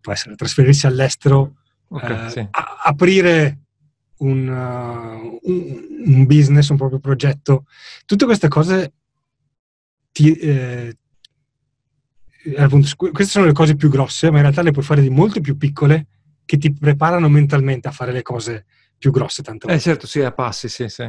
può 0.00 0.12
essere 0.12 0.34
trasferirsi 0.34 0.86
all'estero 0.86 1.56
okay, 1.88 2.26
eh, 2.26 2.30
sì. 2.30 2.38
a- 2.50 2.80
aprire 2.84 3.58
un, 4.22 4.48
uh, 4.48 5.38
un, 5.42 5.86
un, 6.06 6.26
business, 6.26 6.68
un 6.68 6.76
proprio 6.76 6.98
progetto, 6.98 7.66
tutte 8.04 8.24
queste 8.24 8.48
cose 8.48 8.92
ti, 10.12 10.34
eh, 10.34 10.96
appunto, 12.56 12.88
queste 12.96 13.32
sono 13.32 13.46
le 13.46 13.52
cose 13.52 13.76
più 13.76 13.88
grosse, 13.88 14.30
ma 14.30 14.36
in 14.36 14.42
realtà 14.42 14.62
le 14.62 14.70
puoi 14.70 14.84
fare 14.84 15.02
di 15.02 15.10
molto 15.10 15.40
più 15.40 15.56
piccole 15.56 16.06
che 16.44 16.58
ti 16.58 16.72
preparano 16.72 17.28
mentalmente 17.28 17.88
a 17.88 17.92
fare 17.92 18.12
le 18.12 18.22
cose 18.22 18.66
più 18.98 19.10
grosse 19.10 19.42
tante 19.42 19.66
volte. 19.66 19.80
Eh 19.80 19.82
certo, 19.82 20.06
sì, 20.06 20.20
a 20.20 20.32
passi, 20.32 20.68
sì, 20.68 20.88
sì. 20.88 21.02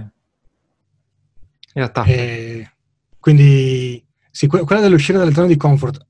E 1.75 1.81
a 1.81 1.89
tappi. 1.89 2.11
Eh, 2.11 2.71
quindi 3.19 4.03
sì, 4.31 4.47
quella 4.47 4.81
dell'uscire 4.81 5.17
dalle 5.17 5.33
zone 5.33 5.47
di 5.47 5.57
comfort, 5.57 6.05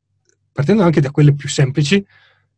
partendo 0.51 0.83
anche 0.83 1.01
da 1.01 1.11
quelle 1.11 1.33
più 1.33 1.49
semplici, 1.49 2.05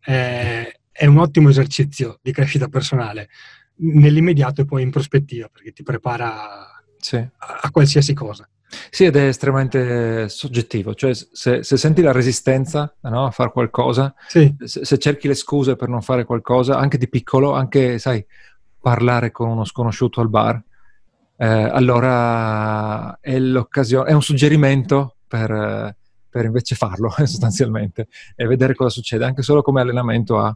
eh, 0.05 0.79
è 0.91 1.05
un 1.05 1.17
ottimo 1.17 1.49
esercizio 1.49 2.19
di 2.21 2.31
crescita 2.31 2.67
personale 2.67 3.29
nell'immediato 3.77 4.61
e 4.61 4.65
poi 4.65 4.83
in 4.83 4.91
prospettiva 4.91 5.49
perché 5.51 5.71
ti 5.71 5.83
prepara 5.83 6.69
sì. 6.97 7.17
a, 7.17 7.59
a, 7.61 7.71
qualsiasi 7.71 8.13
cosa. 8.13 8.47
Sì, 8.89 9.05
ed 9.05 9.15
è 9.15 9.27
estremamente 9.27 10.27
soggettivo, 10.27 10.95
cioè 10.95 11.13
se, 11.13 11.63
se 11.63 11.77
senti 11.77 12.01
la 12.01 12.11
resistenza 12.11 12.93
no, 13.01 13.25
a 13.25 13.31
fare 13.31 13.51
qualcosa, 13.51 14.13
sì. 14.27 14.53
se, 14.59 14.83
se, 14.83 14.97
cerchi 14.97 15.27
le 15.27 15.35
scuse 15.35 15.75
per 15.75 15.88
non 15.88 16.01
fare 16.01 16.25
qualcosa, 16.25 16.77
anche 16.77 16.97
di 16.97 17.07
piccolo, 17.07 17.53
anche, 17.53 17.99
sai, 17.99 18.25
parlare 18.81 19.31
con 19.31 19.49
uno 19.49 19.65
sconosciuto 19.65 20.19
al 20.19 20.29
bar, 20.29 20.61
eh, 21.38 21.45
allora 21.45 23.19
è 23.19 23.38
l'occasione, 23.39 24.09
è 24.09 24.13
un 24.13 24.21
suggerimento 24.21 25.17
per, 25.27 25.95
per 26.29 26.45
invece 26.45 26.75
farlo 26.75 27.09
sostanzialmente 27.17 28.07
e 28.35 28.45
vedere 28.45 28.75
cosa 28.75 28.89
succede, 28.89 29.25
anche 29.25 29.41
solo 29.41 29.61
come 29.61 29.81
allenamento 29.81 30.39
a 30.39 30.55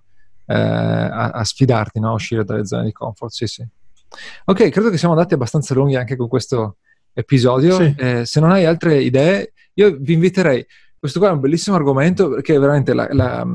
eh, 0.50 0.56
a, 0.56 1.30
a, 1.30 1.44
sfidarti, 1.44 2.00
no? 2.00 2.10
a 2.10 2.14
uscire 2.14 2.44
dalle 2.44 2.66
zone 2.66 2.86
di 2.86 2.92
comfort. 2.92 3.32
Sì, 3.32 3.46
sì. 3.46 3.66
Ok, 4.46 4.70
credo 4.70 4.90
che 4.90 4.98
siamo 4.98 5.14
andati 5.14 5.36
abbastanza 5.36 5.76
lunghi 5.76 5.96
anche 5.96 6.16
con 6.16 6.28
questo 6.28 6.78
episodio. 7.14 7.76
Sì. 7.76 7.96
Eh, 7.98 8.26
se 8.26 8.40
non 8.40 8.50
hai 8.50 8.66
altre 8.66 9.00
idee, 9.02 9.54
io 9.76 9.96
vi 10.00 10.14
inviterei. 10.14 10.66
Questo 10.98 11.20
qua 11.20 11.30
è 11.30 11.32
un 11.32 11.40
bellissimo 11.40 11.76
argomento 11.76 12.30
perché 12.30 12.58
veramente 12.58 12.94
la, 12.94 13.08
la, 13.12 13.46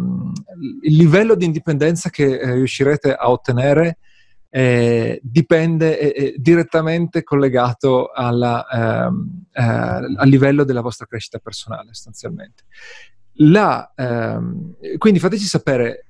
il 0.82 0.96
livello 0.96 1.34
di 1.34 1.44
indipendenza 1.44 2.08
che 2.08 2.38
eh, 2.38 2.54
riuscirete 2.54 3.12
a 3.12 3.30
ottenere 3.30 3.98
eh, 4.48 5.20
dipende, 5.20 5.98
è, 5.98 6.12
è, 6.12 6.34
direttamente 6.36 7.24
collegato 7.24 8.12
alla, 8.12 8.64
ehm, 8.66 9.46
eh, 9.52 9.62
al 9.62 10.28
livello 10.28 10.62
della 10.62 10.80
vostra 10.80 11.06
crescita 11.06 11.38
personale, 11.40 11.88
sostanzialmente. 11.88 12.62
La, 13.38 13.92
ehm, 13.96 14.74
quindi 14.96 15.18
fateci 15.18 15.44
sapere 15.44 16.06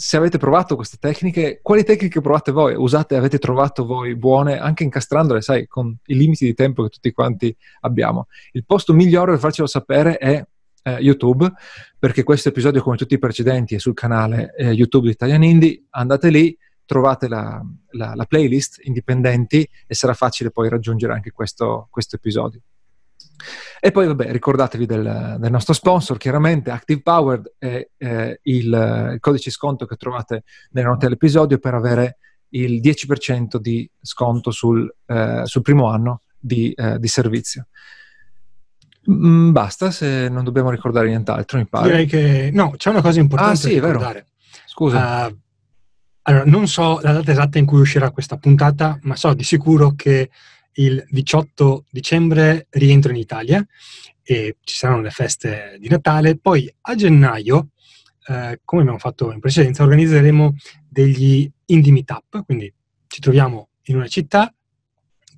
se 0.00 0.16
avete 0.16 0.38
provato 0.38 0.76
queste 0.76 0.96
tecniche, 1.00 1.58
quali 1.60 1.82
tecniche 1.82 2.20
provate 2.20 2.52
voi, 2.52 2.72
usate, 2.76 3.16
avete 3.16 3.38
trovato 3.38 3.84
voi 3.84 4.14
buone, 4.14 4.56
anche 4.56 4.84
incastrandole, 4.84 5.40
sai, 5.40 5.66
con 5.66 5.92
i 6.06 6.14
limiti 6.14 6.44
di 6.44 6.54
tempo 6.54 6.84
che 6.84 6.88
tutti 6.88 7.10
quanti 7.10 7.54
abbiamo. 7.80 8.28
Il 8.52 8.64
posto 8.64 8.92
migliore 8.92 9.32
per 9.32 9.40
farcelo 9.40 9.66
sapere 9.66 10.16
è 10.18 10.40
eh, 10.84 10.90
YouTube, 11.00 11.52
perché 11.98 12.22
questo 12.22 12.50
episodio, 12.50 12.80
come 12.80 12.96
tutti 12.96 13.14
i 13.14 13.18
precedenti, 13.18 13.74
è 13.74 13.78
sul 13.78 13.94
canale 13.94 14.54
eh, 14.56 14.70
YouTube 14.70 15.06
di 15.06 15.14
Italian 15.14 15.42
Indie. 15.42 15.86
Andate 15.90 16.30
lì, 16.30 16.56
trovate 16.84 17.26
la, 17.26 17.60
la, 17.90 18.14
la, 18.14 18.24
playlist 18.24 18.78
indipendenti 18.84 19.68
e 19.84 19.94
sarà 19.96 20.14
facile 20.14 20.52
poi 20.52 20.68
raggiungere 20.68 21.12
anche 21.12 21.32
questo, 21.32 21.88
questo 21.90 22.14
episodio. 22.14 22.60
E 23.80 23.90
poi, 23.90 24.06
vabbè, 24.06 24.30
ricordatevi 24.30 24.86
del, 24.86 25.36
del, 25.38 25.50
nostro 25.50 25.74
sponsor, 25.74 26.16
chiaramente 26.18 26.70
Active 26.70 27.02
Powered 27.02 27.54
è 27.58 27.88
eh, 27.96 28.40
il, 28.42 28.64
il, 29.12 29.16
codice 29.20 29.50
sconto 29.50 29.86
che 29.86 29.96
trovate 29.96 30.44
nelle 30.70 30.88
note 30.88 31.06
dell'episodio 31.06 31.58
per 31.58 31.74
avere 31.74 32.18
il 32.50 32.80
10% 32.80 33.56
di 33.56 33.88
sconto 34.00 34.50
sul, 34.50 34.92
eh, 35.06 35.42
sul 35.44 35.62
primo 35.62 35.88
anno 35.88 36.22
di, 36.38 36.72
eh, 36.72 36.98
di 36.98 37.08
servizio. 37.08 37.66
Mm, 39.10 39.52
basta, 39.52 39.90
se 39.90 40.28
non 40.28 40.44
dobbiamo 40.44 40.70
ricordare 40.70 41.08
nient'altro, 41.08 41.58
mi 41.58 41.66
pare. 41.66 41.88
Direi 41.88 42.06
che 42.06 42.50
no, 42.52 42.72
c'è 42.76 42.90
una 42.90 43.02
cosa 43.02 43.20
importante 43.20 43.52
ah, 43.52 43.70
sì, 43.70 43.80
da 43.80 43.86
ricordare. 43.86 44.26
Scusa. 44.66 45.26
Uh, 45.26 45.38
allora, 46.22 46.44
non 46.44 46.68
so 46.68 47.00
la 47.00 47.12
data 47.12 47.30
esatta 47.30 47.56
in 47.58 47.64
cui 47.64 47.80
uscirà 47.80 48.10
questa 48.10 48.36
puntata, 48.36 48.98
ma 49.02 49.16
so 49.16 49.32
di 49.32 49.44
sicuro 49.44 49.94
che 49.96 50.30
il 50.78 51.04
18 51.08 51.86
dicembre 51.90 52.66
rientro 52.70 53.10
in 53.10 53.16
Italia 53.16 53.64
e 54.22 54.56
ci 54.62 54.76
saranno 54.76 55.02
le 55.02 55.10
feste 55.10 55.76
di 55.78 55.88
Natale. 55.88 56.36
Poi 56.38 56.72
a 56.82 56.94
gennaio, 56.94 57.68
eh, 58.26 58.60
come 58.64 58.82
abbiamo 58.82 58.98
fatto 58.98 59.32
in 59.32 59.40
precedenza, 59.40 59.82
organizzeremo 59.82 60.54
degli 60.88 61.50
indie 61.66 61.92
meetup, 61.92 62.44
quindi 62.44 62.72
ci 63.06 63.20
troviamo 63.20 63.70
in 63.84 63.96
una 63.96 64.08
città, 64.08 64.52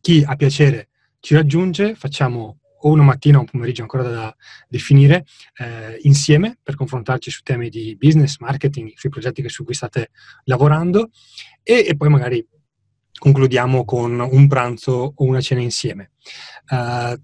chi 0.01 0.23
ha 0.27 0.35
piacere 0.37 0.89
ci 1.21 1.35
raggiunge, 1.35 1.95
facciamo 1.95 2.61
o 2.83 2.91
una 2.91 3.03
mattina 3.03 3.37
o 3.37 3.41
un 3.41 3.47
pomeriggio 3.47 3.83
ancora 3.83 4.05
da 4.05 4.35
definire, 4.69 5.27
eh, 5.59 5.99
insieme 6.03 6.59
per 6.63 6.77
confrontarci 6.77 7.31
su 7.31 7.43
temi 7.43 7.69
di 7.69 7.95
business, 7.99 8.39
marketing, 8.39 8.93
sui 8.95 9.11
progetti 9.11 9.47
su 9.49 9.65
cui 9.65 9.75
state 9.75 10.11
lavorando 10.45 11.11
e, 11.63 11.85
e 11.87 11.97
poi 11.97 12.09
magari 12.09 12.47
concludiamo 13.21 13.85
con 13.85 14.19
un 14.19 14.49
pranzo 14.49 15.13
o 15.15 15.25
una 15.25 15.43
cena 15.43 15.61
insieme. 15.61 16.13
Uh, 16.71 17.21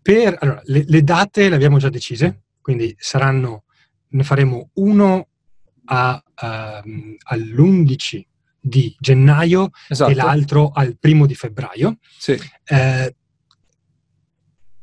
per, 0.00 0.36
allora, 0.40 0.62
le, 0.64 0.84
le, 0.86 1.04
date 1.04 1.50
le 1.50 1.54
abbiamo 1.54 1.76
già 1.76 1.90
decise, 1.90 2.44
quindi 2.62 2.96
saranno, 2.98 3.64
ne 4.08 4.24
faremo 4.24 4.70
uno 4.74 5.28
a, 5.84 6.22
uh, 6.24 7.16
all'11 7.24 8.22
di 8.58 8.96
gennaio 8.98 9.70
esatto. 9.86 10.10
e 10.10 10.14
l'altro 10.14 10.70
al 10.70 10.96
primo 10.98 11.26
di 11.26 11.34
febbraio. 11.34 11.98
Sì. 12.18 12.32
Uh, 12.32 13.14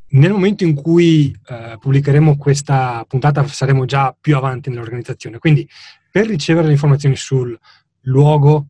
nel 0.10 0.32
momento 0.32 0.64
in 0.64 0.76
cui 0.76 1.36
uh, 1.48 1.80
pubblicheremo 1.80 2.38
questa 2.38 3.04
puntata 3.08 3.46
saremo 3.48 3.86
già 3.86 4.16
più 4.20 4.38
avanti 4.38 4.70
nell'organizzazione, 4.70 5.40
quindi 5.40 5.68
per 6.12 6.28
ricevere 6.28 6.68
le 6.68 6.74
informazioni 6.74 7.16
sul 7.16 7.58
luogo, 8.02 8.68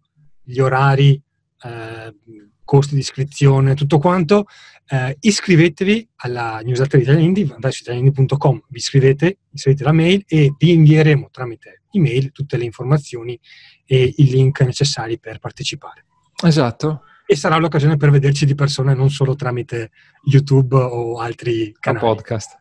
gli 0.48 0.60
orari, 0.60 1.22
eh, 1.64 2.16
costi 2.64 2.94
di 2.94 3.02
iscrizione, 3.02 3.76
tutto 3.76 3.98
quanto, 3.98 4.46
eh, 4.90 5.18
iscrivetevi 5.20 6.10
alla 6.18 6.60
newsletter 6.64 6.98
di 7.00 7.06
Italianindi, 7.06 7.42
andate 7.42 7.72
su 7.72 7.82
italianindi.com, 7.84 8.62
vi 8.70 8.78
iscrivete, 8.78 9.40
inserite 9.52 9.84
la 9.84 9.92
mail 9.92 10.24
e 10.26 10.54
vi 10.58 10.72
invieremo 10.72 11.30
tramite 11.32 11.82
email 11.92 12.32
tutte 12.32 12.58
le 12.58 12.64
informazioni 12.64 13.40
e 13.86 14.14
i 14.18 14.30
link 14.30 14.62
necessari 14.62 15.20
per 15.20 15.40
partecipare. 15.40 16.06
Esatto. 16.44 17.04
E 17.26 17.36
sarà 17.36 17.58
l'occasione 17.58 17.98
per 17.98 18.10
vederci 18.10 18.46
di 18.46 18.56
persona 18.56 18.94
non 18.94 19.10
solo 19.10 19.36
tramite 19.36 19.92
YouTube 20.24 20.76
o 20.76 21.20
altri 21.20 21.76
canali. 21.78 22.06
O 22.06 22.14
podcast. 22.14 22.58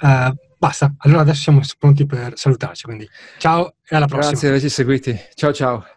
Uh, 0.00 0.32
basta, 0.56 0.94
allora 0.98 1.22
adesso 1.22 1.42
siamo 1.42 1.60
pronti 1.78 2.06
per 2.06 2.32
salutarci, 2.36 2.84
quindi 2.84 3.08
ciao 3.38 3.74
e 3.88 3.96
alla 3.96 4.06
prossima. 4.06 4.30
Grazie 4.30 4.48
di 4.48 4.54
averci 4.54 4.74
seguiti. 4.74 5.18
Ciao 5.34 5.52
ciao. 5.52 5.84